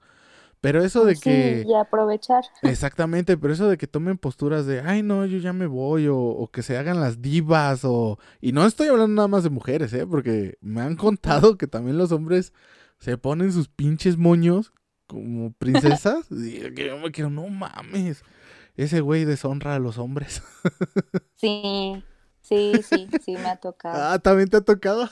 [0.60, 1.64] Pero eso de que...
[1.68, 2.44] y aprovechar.
[2.64, 6.50] Exactamente, pero eso de que tomen posturas de, ay, no, yo ya me voy, o,
[6.52, 8.18] que se hagan las divas, o...
[8.42, 10.08] Y no estoy hablando nada más de mujeres, ¿eh?
[10.08, 12.54] Porque me han contado que también los hombres
[12.98, 14.74] se ponen sus pinches moños
[15.06, 16.26] como princesas.
[16.32, 18.24] y yo me quiero, no mames,
[18.76, 20.42] ese güey deshonra a los hombres.
[21.36, 22.04] sí.
[22.48, 24.14] Sí, sí, sí, me ha tocado.
[24.14, 25.10] Ah, ¿también te ha tocado?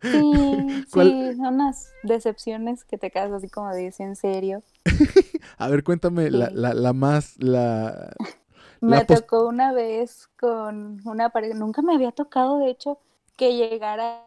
[0.00, 4.62] sí, sí, unas decepciones que te quedas así como de ¿en serio?
[5.58, 8.14] A ver, cuéntame la, la, la, más, la...
[8.80, 12.98] me tocó una vez con una pareja, nunca me había tocado, de hecho,
[13.36, 14.24] que llegara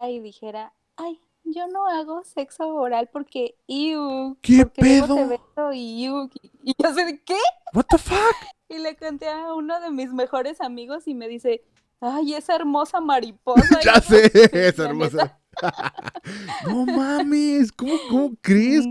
[0.00, 5.72] y dijera, ay, yo no hago sexo oral porque, iu, ¿Qué porque pedo?
[5.72, 6.28] y, iu,
[6.64, 7.38] y yo sé, ¿qué?
[7.72, 8.55] What the fuck?
[8.68, 11.62] Y le conté a uno de mis mejores amigos y me dice,
[12.00, 13.80] ay, esa hermosa mariposa.
[13.84, 15.38] ya sé, esa hermosa.
[16.66, 18.84] no mames, ¿cómo, cómo crees?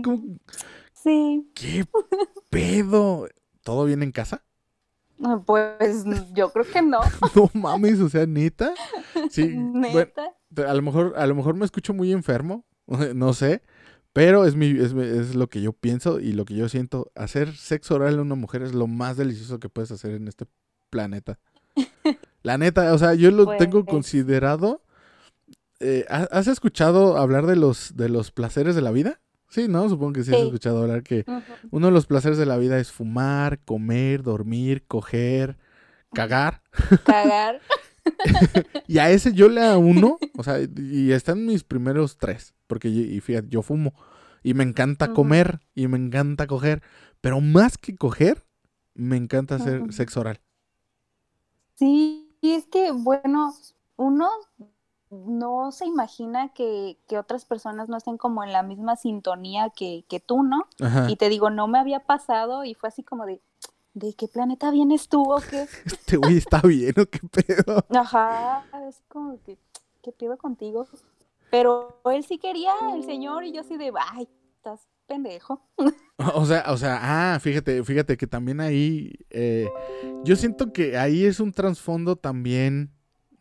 [0.92, 1.48] Sí.
[1.54, 1.84] ¿Qué
[2.50, 3.28] pedo?
[3.62, 4.44] ¿Todo bien en casa?
[5.22, 6.04] Ah, pues
[6.34, 7.00] yo creo que no.
[7.34, 8.74] no mames, o sea, neta.
[9.30, 9.56] Sí.
[9.56, 10.34] Neta.
[10.56, 12.64] a lo mejor, a lo mejor me escucho muy enfermo,
[13.14, 13.62] no sé.
[14.16, 17.12] Pero es, mi, es, es, lo que yo pienso y lo que yo siento.
[17.14, 20.46] Hacer sexo oral a una mujer es lo más delicioso que puedes hacer en este
[20.88, 21.38] planeta.
[22.42, 23.92] La neta, o sea, yo lo tengo pues.
[23.92, 24.80] considerado.
[25.80, 29.20] Eh, ¿Has escuchado hablar de los, de los placeres de la vida?
[29.50, 29.86] Sí, ¿no?
[29.90, 31.26] Supongo que sí, has escuchado hablar que
[31.70, 35.58] uno de los placeres de la vida es fumar, comer, dormir, coger,
[36.14, 36.62] cagar.
[37.04, 37.60] Cagar.
[38.86, 43.20] y a ese yo le uno, o sea, y están mis primeros tres, porque y
[43.20, 43.94] fíjate, yo fumo
[44.46, 46.80] y me encanta comer y me encanta coger,
[47.20, 48.46] pero más que coger,
[48.94, 50.40] me encanta hacer sexo oral.
[51.74, 53.52] Sí, y es que, bueno,
[53.96, 54.28] uno
[55.10, 60.20] no se imagina que, otras personas no estén como en la misma sintonía que, que
[60.20, 60.68] tú, ¿no?
[61.08, 63.42] Y te digo, no me había pasado y fue así como de,
[63.96, 65.66] ¿de qué planeta vienes tú o qué?
[65.86, 67.84] Este güey está bien o qué pedo.
[67.88, 69.58] Ajá, es como que,
[70.02, 70.86] ¿qué pedo contigo?
[71.50, 75.62] Pero él sí quería, el señor, y yo así de, ay, estás pendejo.
[76.18, 79.68] O sea, o sea, ah, fíjate, fíjate que también ahí, eh,
[80.24, 82.90] yo siento que ahí es un trasfondo también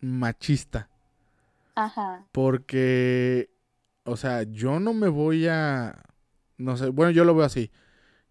[0.02, 0.90] machista.
[1.74, 2.26] Ajá.
[2.34, 3.50] Porque,
[4.04, 6.04] o sea, yo no me voy a,
[6.58, 7.72] no sé, bueno, yo lo veo así.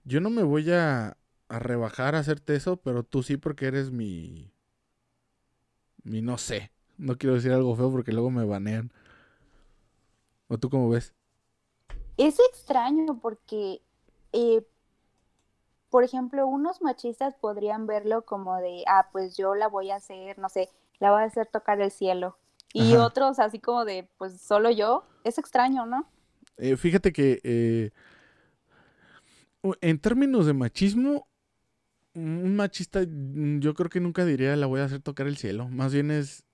[0.04, 1.16] Yo no me voy a,
[1.48, 4.52] a rebajar a hacerte eso, pero tú sí porque eres mi...
[6.02, 6.70] Mi no sé.
[6.98, 8.92] No quiero decir algo feo porque luego me banean.
[10.48, 11.14] ¿O tú cómo ves?
[12.16, 13.82] Es extraño porque,
[14.32, 14.66] eh,
[15.90, 20.38] por ejemplo, unos machistas podrían verlo como de, ah, pues yo la voy a hacer,
[20.38, 20.68] no sé,
[21.00, 22.36] la voy a hacer tocar el cielo.
[22.72, 25.04] Y otros así como de, pues solo yo.
[25.22, 26.08] Es extraño, ¿no?
[26.56, 27.90] Eh, fíjate que eh,
[29.80, 31.28] en términos de machismo,
[32.14, 35.68] un machista, mm, yo creo que nunca diría la voy a hacer tocar el cielo.
[35.68, 36.44] Más bien es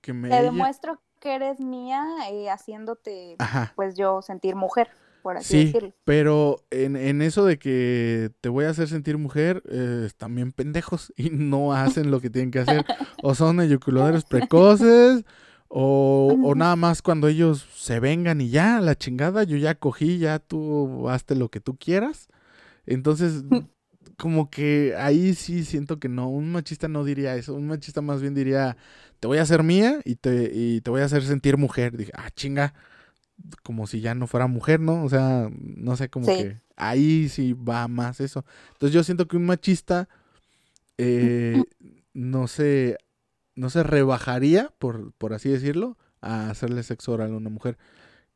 [0.00, 0.28] que me.
[0.28, 3.36] Te demuestro que eres mía eh, haciéndote,
[3.74, 4.88] pues yo sentir mujer,
[5.22, 5.92] por así decirlo.
[6.04, 10.52] Pero en, en, eso de que te voy a hacer sentir mujer, eh, están bien
[10.52, 12.84] pendejos y no hacen lo que tienen que hacer.
[13.22, 15.24] o son eyaculadores precoces.
[15.70, 20.16] O, o, nada más cuando ellos se vengan y ya, la chingada, yo ya cogí,
[20.16, 22.28] ya tú hazte lo que tú quieras.
[22.86, 23.44] Entonces,
[24.18, 28.20] como que ahí sí siento que no, un machista no diría eso, un machista más
[28.20, 28.76] bien diría,
[29.20, 31.96] te voy a hacer mía y te, y te voy a hacer sentir mujer.
[31.96, 32.74] Dije, ah, chinga,
[33.62, 35.04] como si ya no fuera mujer, ¿no?
[35.04, 38.44] O sea, no sé, como que ahí sí va más eso.
[38.72, 40.08] Entonces yo siento que un machista
[40.98, 41.62] eh,
[42.12, 42.98] no se,
[43.54, 47.78] no se rebajaría, por, por así decirlo, a hacerle sexo oral a una mujer.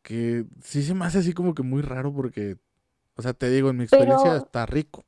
[0.03, 2.57] Que sí se me hace así como que muy raro porque,
[3.17, 5.05] o sea, te digo, en mi experiencia está rico.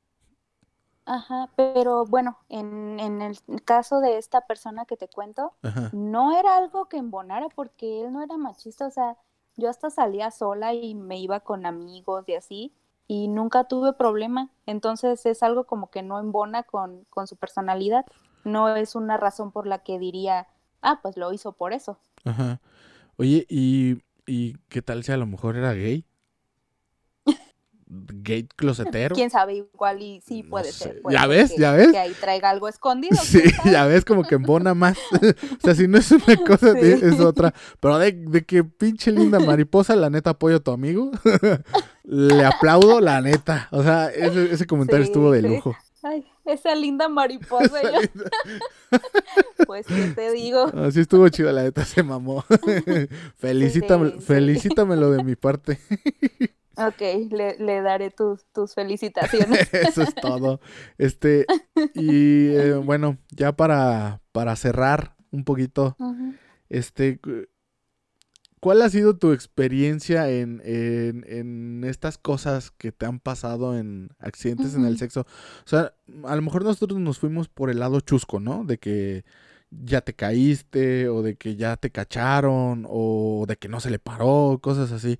[1.07, 5.53] Ajá, pero bueno, en, en el caso de esta persona que te cuento,
[5.93, 9.17] no era algo que embonara porque él no era machista, o sea,
[9.57, 12.73] yo hasta salía sola y me iba con amigos y así,
[13.07, 18.07] y nunca tuve problema, entonces es algo como que no embona con, con su personalidad,
[18.45, 20.49] no es una razón por la que diría,
[20.81, 21.99] ah, pues lo hizo por eso.
[22.25, 22.61] Ajá.
[23.19, 26.07] Oye, ¿y, y qué tal si a lo mejor era gay?
[27.87, 29.15] Gate closetero.
[29.15, 31.03] Quién sabe, igual y sí puede ser.
[31.11, 31.55] ¿Ya ves?
[31.57, 31.91] ¿Ya ves?
[31.93, 33.17] Que ahí traiga algo escondido.
[33.25, 34.97] Sí, ya ves, como que embona más.
[35.13, 37.55] o sea, si no es una cosa, es otra.
[37.81, 41.11] Pero de, de que pinche linda mariposa, la neta apoyo a tu amigo.
[42.05, 43.69] Le aplaudo, la neta.
[43.73, 45.75] O sea, ese, ese comentario estuvo de lujo.
[46.03, 47.81] Ay, esa linda mariposa.
[49.67, 50.67] pues, ¿qué te digo?
[50.77, 52.45] Así estuvo chido, la neta se mamó.
[53.37, 55.81] felicítame, felicítamelo de mi parte.
[56.77, 59.69] Ok, le, le daré tus, tus felicitaciones.
[59.73, 60.61] Eso es todo.
[60.99, 61.47] Este,
[61.95, 65.97] y eh, bueno, ya para, para cerrar un poquito,
[66.69, 67.21] este,
[68.61, 74.11] ¿cuál ha sido tu experiencia en, en, en, estas cosas que te han pasado en
[74.19, 75.23] accidentes en el sexo?
[75.23, 75.95] O sea,
[76.25, 78.65] a lo mejor nosotros nos fuimos por el lado chusco, ¿no?
[78.65, 79.25] De que
[79.71, 83.99] ya te caíste, o de que ya te cacharon, o de que no se le
[83.99, 85.19] paró, cosas así.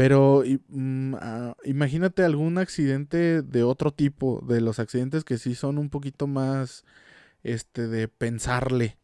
[0.00, 5.76] Pero mm, ah, imagínate algún accidente de otro tipo, de los accidentes que sí son
[5.76, 6.86] un poquito más,
[7.42, 8.96] este, de pensarle.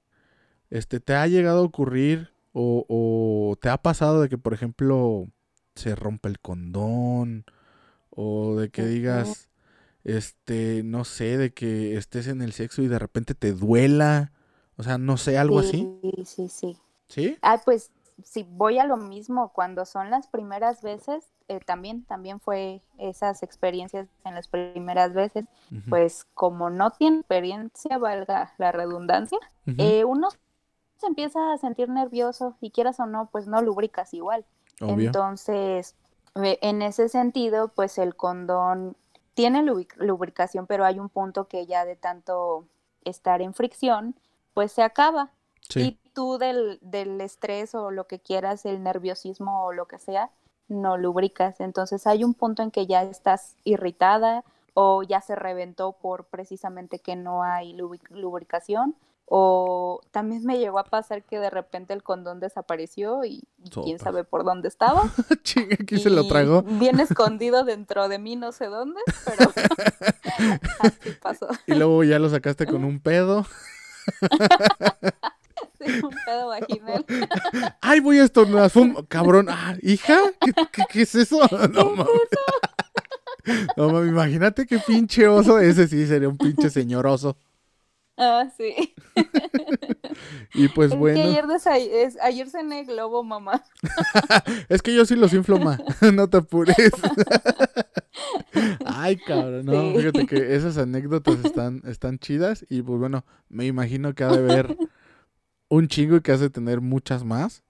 [0.71, 5.29] Este, ¿te ha llegado a ocurrir o, te ha pasado de que, por ejemplo,
[5.75, 7.45] se rompa el condón
[8.09, 9.51] o de que digas,
[10.03, 14.33] este, no sé, de que estés en el sexo y de repente te duela,
[14.79, 15.87] o sea, no sé, algo así.
[16.01, 16.79] Sí, sí, sí.
[17.09, 17.37] ¿Sí?
[17.43, 17.91] Ah, pues
[18.23, 23.43] si voy a lo mismo, cuando son las primeras veces, eh, también, también fue esas
[23.43, 25.45] experiencias en las primeras veces,
[25.89, 29.39] pues como no tiene experiencia, valga la redundancia,
[29.79, 30.29] eh, uno
[30.97, 34.45] se empieza a sentir nervioso y quieras o no, pues no lubricas igual.
[34.81, 35.95] Entonces,
[36.35, 38.97] en ese sentido, pues el condón
[39.35, 42.67] tiene lubricación, pero hay un punto que ya de tanto
[43.05, 44.17] estar en fricción,
[44.55, 45.31] pues se acaba.
[45.75, 50.31] Y tú del, del estrés o lo que quieras, el nerviosismo o lo que sea,
[50.69, 51.61] no lubricas.
[51.61, 54.45] Entonces hay un punto en que ya estás irritada
[54.75, 58.95] o ya se reventó por precisamente que no hay lubricación
[59.29, 63.43] o también me llegó a pasar que de repente el condón desapareció y,
[63.83, 65.03] quién sabe por dónde estaba.
[65.43, 66.63] Chinga, aquí se lo tragó.
[66.63, 69.51] Bien escondido dentro de mí, no sé dónde, pero
[70.79, 71.49] así pasó.
[71.67, 73.45] Y luego ya lo sacaste con un pedo.
[75.87, 77.05] Sí, un pedo vaginal.
[77.81, 78.71] Ay, voy a estornudar.
[79.09, 80.19] Cabrón, ah, hija,
[80.93, 81.41] ¿Qué, es eso?
[81.73, 82.11] No, mames.
[83.77, 85.61] No, mami, imagínate qué pinche oso.
[85.61, 87.37] Ese sí sería un pinche señor oso.
[88.17, 88.95] Ah, sí.
[90.55, 91.17] y pues bueno.
[91.17, 91.45] Que ayer,
[91.93, 93.63] es, ayer cené globo, mamá.
[94.69, 95.79] es que yo sí los inflo, ma.
[96.13, 96.93] no te apures.
[98.85, 104.15] Ay, cabrón, no, fíjate que esas anécdotas están, están chidas y pues bueno, me imagino
[104.15, 104.77] que ha de haber
[105.69, 107.63] un chingo y que has de tener muchas más.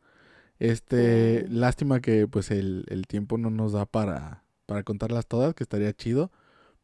[0.58, 5.64] Este, lástima que pues el, el, tiempo no nos da para, para contarlas todas, que
[5.64, 6.30] estaría chido.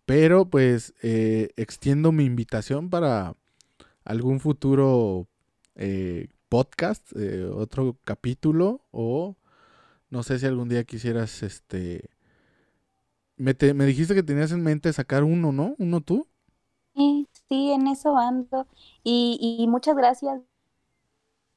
[0.05, 3.35] Pero pues eh, extiendo mi invitación para
[4.05, 5.29] algún futuro
[5.77, 9.37] eh, podcast, eh, otro capítulo o
[10.11, 12.11] no sé si algún día quisieras, este,
[13.37, 15.75] me, me dijiste que tenías en mente sacar uno, ¿no?
[15.79, 16.27] ¿Uno tú?
[16.95, 18.67] Sí, sí, en eso ando.
[19.03, 20.43] Y, y muchas gracias.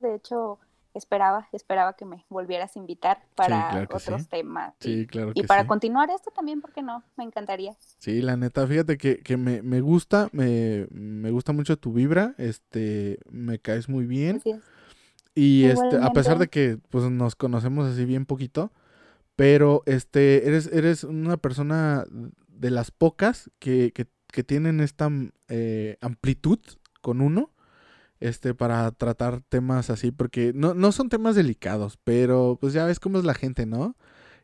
[0.06, 0.60] De hecho,
[0.94, 4.74] esperaba, esperaba que me volvieras a invitar para otros temas.
[4.80, 7.04] Sí, claro y para continuar esto también, ¿por qué no?
[7.18, 7.76] Me encantaría.
[8.00, 12.36] Sí, la neta, fíjate que, que me, me, gusta, me, me, gusta mucho tu vibra,
[12.38, 14.42] este, me caes muy bien.
[15.34, 18.72] Y este, a pesar de que pues nos conocemos así bien poquito,
[19.36, 22.06] pero este, eres, eres una persona
[22.48, 25.10] de las pocas que, que, que tienen esta
[25.50, 26.60] eh, amplitud
[27.02, 27.50] con uno
[28.20, 33.00] este, para tratar temas así, porque no, no son temas delicados, pero pues ya ves
[33.00, 33.96] cómo es la gente, ¿no?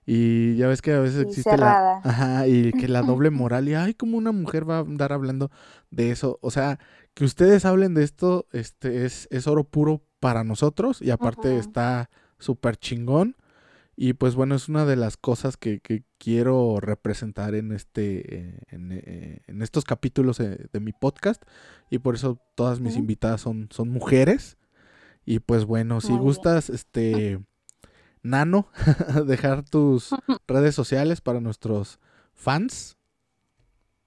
[0.06, 2.02] Y ya ves que a veces existe la...
[2.04, 5.52] Ajá, y que la doble moral y, ay, como una mujer va a andar hablando
[5.92, 6.40] de eso.
[6.42, 6.80] O sea,
[7.14, 12.10] que ustedes hablen de esto, este, es, es oro puro para nosotros y aparte está
[12.40, 13.36] súper chingón.
[13.96, 18.60] Y pues bueno, es una de las cosas que, que quiero representar en este eh,
[18.72, 21.44] eh, en, estos capítulos de, mi podcast.
[21.90, 24.58] Y por eso todas mis invitadas son, son mujeres.
[25.26, 27.40] Y pues bueno, si gustas, este
[28.24, 28.68] Nano,
[29.26, 30.12] dejar tus
[30.48, 32.00] redes sociales para nuestros
[32.34, 32.98] fans.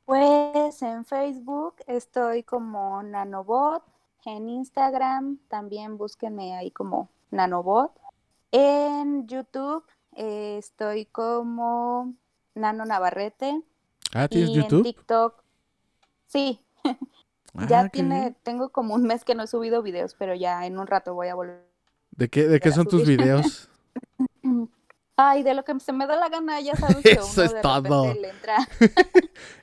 [0.07, 3.83] Pues en Facebook estoy como Nanobot,
[4.27, 8.04] en Instagram también búsquenme ahí como Nanobot
[8.55, 9.85] en YouTube
[10.17, 12.15] eh, estoy como
[12.55, 13.63] Nano Navarrete.
[14.15, 14.79] Ah, ¿tienes YouTube?
[14.79, 15.43] En TikTok.
[16.27, 16.61] Sí.
[17.57, 20.77] Ah, ya tiene, tengo como un mes que no he subido videos, pero ya en
[20.77, 21.65] un rato voy a volver.
[22.11, 23.71] ¿De qué, de qué son tus videos?
[25.17, 28.13] Ay, de lo que se me da la gana, ya sabes que Eso es todo.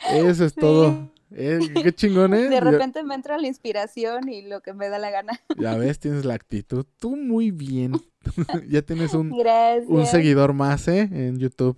[0.10, 1.11] Eso es todo.
[1.34, 2.50] Eh, qué chingón, ¿eh?
[2.50, 5.40] De repente me entra la inspiración y lo que me da la gana.
[5.58, 6.86] Ya ves, tienes la actitud.
[7.00, 7.94] Tú muy bien.
[8.70, 9.34] ya tienes un,
[9.88, 11.10] un seguidor más, ¿eh?
[11.12, 11.78] En YouTube.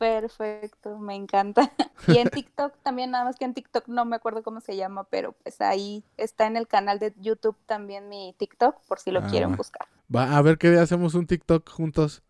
[0.00, 1.72] Perfecto, me encanta.
[2.08, 5.04] Y en TikTok también, nada más que en TikTok no me acuerdo cómo se llama,
[5.04, 9.20] pero pues ahí está en el canal de YouTube también mi TikTok, por si lo
[9.26, 9.86] quieren ah, buscar.
[10.14, 12.22] Va, a ver qué día hacemos un TikTok juntos,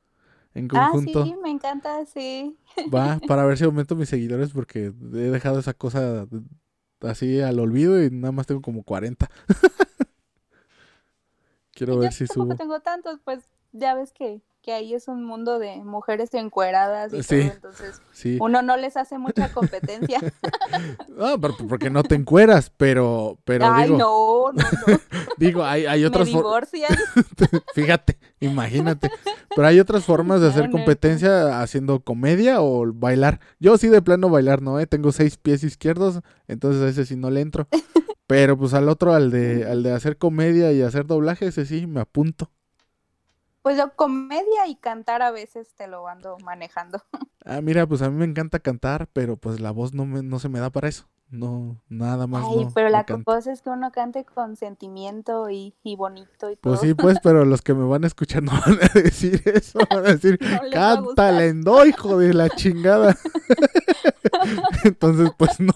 [0.54, 1.22] en conjunto.
[1.22, 2.56] Ah, sí, me encanta, sí.
[2.92, 6.26] Va, para ver si aumento mis seguidores, porque he dejado esa cosa
[7.00, 9.30] así al olvido y nada más tengo como 40.
[11.72, 12.54] Quiero ver si subo.
[12.56, 17.22] tengo tantos, pues ya ves que, que ahí es un mundo de mujeres encueradas y
[17.22, 18.02] todo, entonces
[18.38, 20.20] uno no les hace mucha competencia.
[21.20, 24.98] ah, porque no te encueras, pero, pero Ay, digo, no, no, no.
[25.38, 26.70] digo, hay, hay otras formas.
[27.74, 29.10] Fíjate, imagínate.
[29.54, 33.40] Pero hay otras formas de hacer competencia haciendo comedia o bailar.
[33.58, 34.78] Yo sí de plano bailar, ¿no?
[34.78, 34.86] ¿Eh?
[34.86, 37.66] Tengo seis pies izquierdos, entonces a ese sí no le entro.
[38.26, 41.86] Pero pues al otro, al de, al de hacer comedia y hacer doblaje, ese sí
[41.86, 42.50] me apunto.
[43.62, 47.02] Pues yo comedia y cantar a veces te lo ando manejando.
[47.44, 50.38] Ah, mira, pues a mí me encanta cantar, pero pues la voz no, me, no
[50.38, 51.08] se me da para eso.
[51.30, 52.44] No, nada más.
[52.44, 56.74] Ay, pero la cosa es que uno cante con sentimiento y, bonito y todo.
[56.74, 59.78] Pues sí, pues, pero los que me van a escuchar no van a decir eso.
[59.90, 60.38] Van a decir,
[60.72, 63.16] cántale, no, hijo de la chingada.
[64.84, 65.74] Entonces, pues no.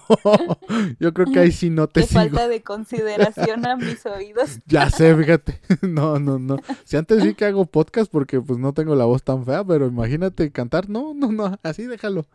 [0.99, 4.59] Yo creo que ahí sí no te Qué falta de consideración a mis oídos.
[4.65, 5.61] ya sé, fíjate.
[5.81, 6.57] No, no, no.
[6.83, 9.87] Si antes sí que hago podcast porque pues no tengo la voz tan fea, pero
[9.87, 12.25] imagínate cantar, no, no, no, así déjalo.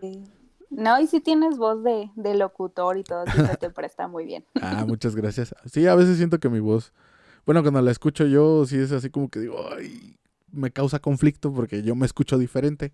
[0.00, 0.24] Sí.
[0.76, 3.24] No, y si tienes voz de, de locutor y todo,
[3.60, 4.44] te presta muy bien.
[4.60, 5.54] ah, muchas gracias.
[5.70, 6.92] Sí, a veces siento que mi voz,
[7.46, 10.16] bueno, cuando la escucho yo, sí es así como que digo, ay,
[10.50, 12.92] me causa conflicto porque yo me escucho diferente.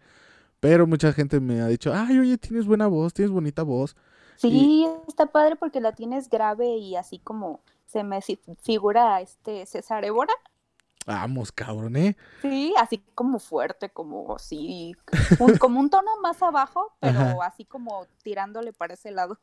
[0.60, 3.96] Pero mucha gente me ha dicho, ay, oye, tienes buena voz, tienes bonita voz.
[4.36, 8.20] Sí, está padre porque la tienes grave y así como se me
[8.62, 10.32] figura este César Évora.
[11.06, 12.16] Vamos, cabrón, ¿eh?
[12.42, 14.94] Sí, así como fuerte, como así,
[15.58, 19.38] como un tono más abajo, pero así como tirándole para ese lado.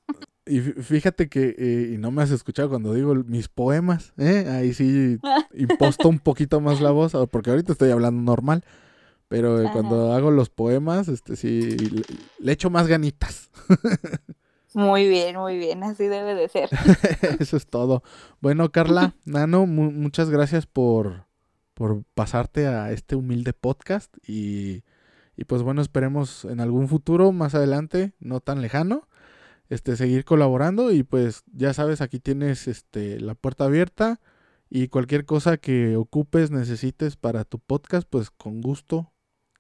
[0.46, 4.48] Y fíjate que, eh, y no me has escuchado cuando digo mis poemas, ¿eh?
[4.50, 5.18] Ahí sí
[5.54, 8.64] imposto un poquito más la voz, porque ahorita estoy hablando normal,
[9.28, 11.76] pero eh, cuando hago los poemas, este sí,
[12.40, 13.50] le, echo más ganitas.
[14.74, 16.70] Muy bien, muy bien, así debe de ser.
[17.40, 18.04] Eso es todo.
[18.42, 21.27] Bueno, Carla, Nano, muchas gracias por
[21.78, 24.84] por pasarte a este humilde podcast y,
[25.36, 29.08] y pues bueno, esperemos en algún futuro más adelante, no tan lejano,
[29.70, 34.20] este seguir colaborando y pues ya sabes, aquí tienes este la puerta abierta
[34.72, 39.12] y cualquier cosa que ocupes, necesites para tu podcast, pues con gusto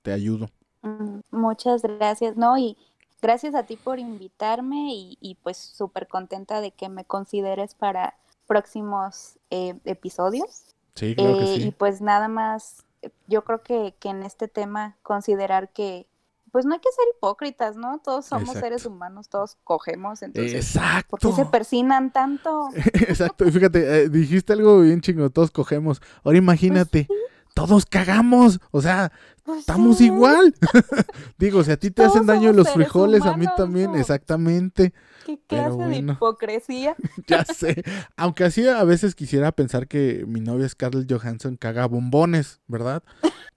[0.01, 0.49] te ayudo.
[0.82, 2.57] Mm, muchas gracias, ¿no?
[2.57, 2.78] Y
[3.22, 8.15] gracias a ti por invitarme y, y pues súper contenta de que me consideres para
[8.47, 10.74] próximos eh, episodios.
[10.98, 11.68] Sí, claro que eh, sí.
[11.68, 12.84] Y pues nada más,
[13.28, 16.08] yo creo que, que en este tema considerar que
[16.52, 18.00] pues no hay que ser hipócritas, ¿no?
[18.04, 21.10] Todos somos seres humanos, todos cogemos, entonces Exacto.
[21.10, 22.70] ¿por qué se persinan tanto?
[22.93, 26.02] Exacto, y fíjate, eh, dijiste algo bien chingo, todos cogemos.
[26.24, 27.20] Ahora imagínate, pues
[27.58, 29.12] todos cagamos, o sea,
[29.43, 30.53] pues estamos igual.
[31.39, 34.93] Digo, si a ti te hacen daño los frijoles, a mí también, exactamente.
[35.26, 36.95] ¿Qué clase de hipocresía?
[37.26, 37.84] ya sé.
[38.16, 43.01] Aunque así a veces quisiera pensar que mi novia Scarlett Johansson caga bombones, ¿verdad?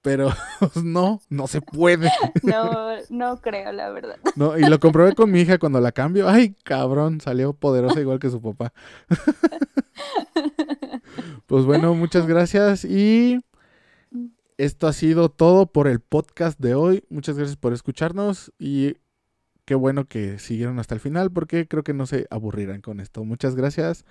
[0.00, 0.32] Pero
[0.82, 2.10] no, no se puede.
[2.42, 4.16] no, no creo, la verdad.
[4.34, 6.26] No, y lo comprobé con mi hija cuando la cambio.
[6.26, 8.72] Ay, cabrón, salió poderosa igual que su papá.
[11.46, 13.40] pues bueno, muchas gracias y
[14.60, 17.02] esto ha sido todo por el podcast de hoy.
[17.08, 18.96] Muchas gracias por escucharnos y
[19.64, 23.24] qué bueno que siguieron hasta el final porque creo que no se aburrirán con esto.
[23.24, 24.04] Muchas gracias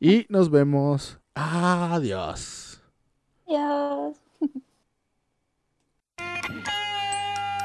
[0.00, 1.20] y nos vemos.
[1.34, 2.82] Adiós.
[3.46, 4.16] Adiós.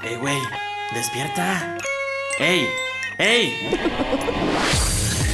[0.04, 0.38] ¡Ey, güey!
[0.94, 1.78] ¡Despierta!
[2.40, 2.68] ¡Ey!
[3.18, 3.52] ¡Ey!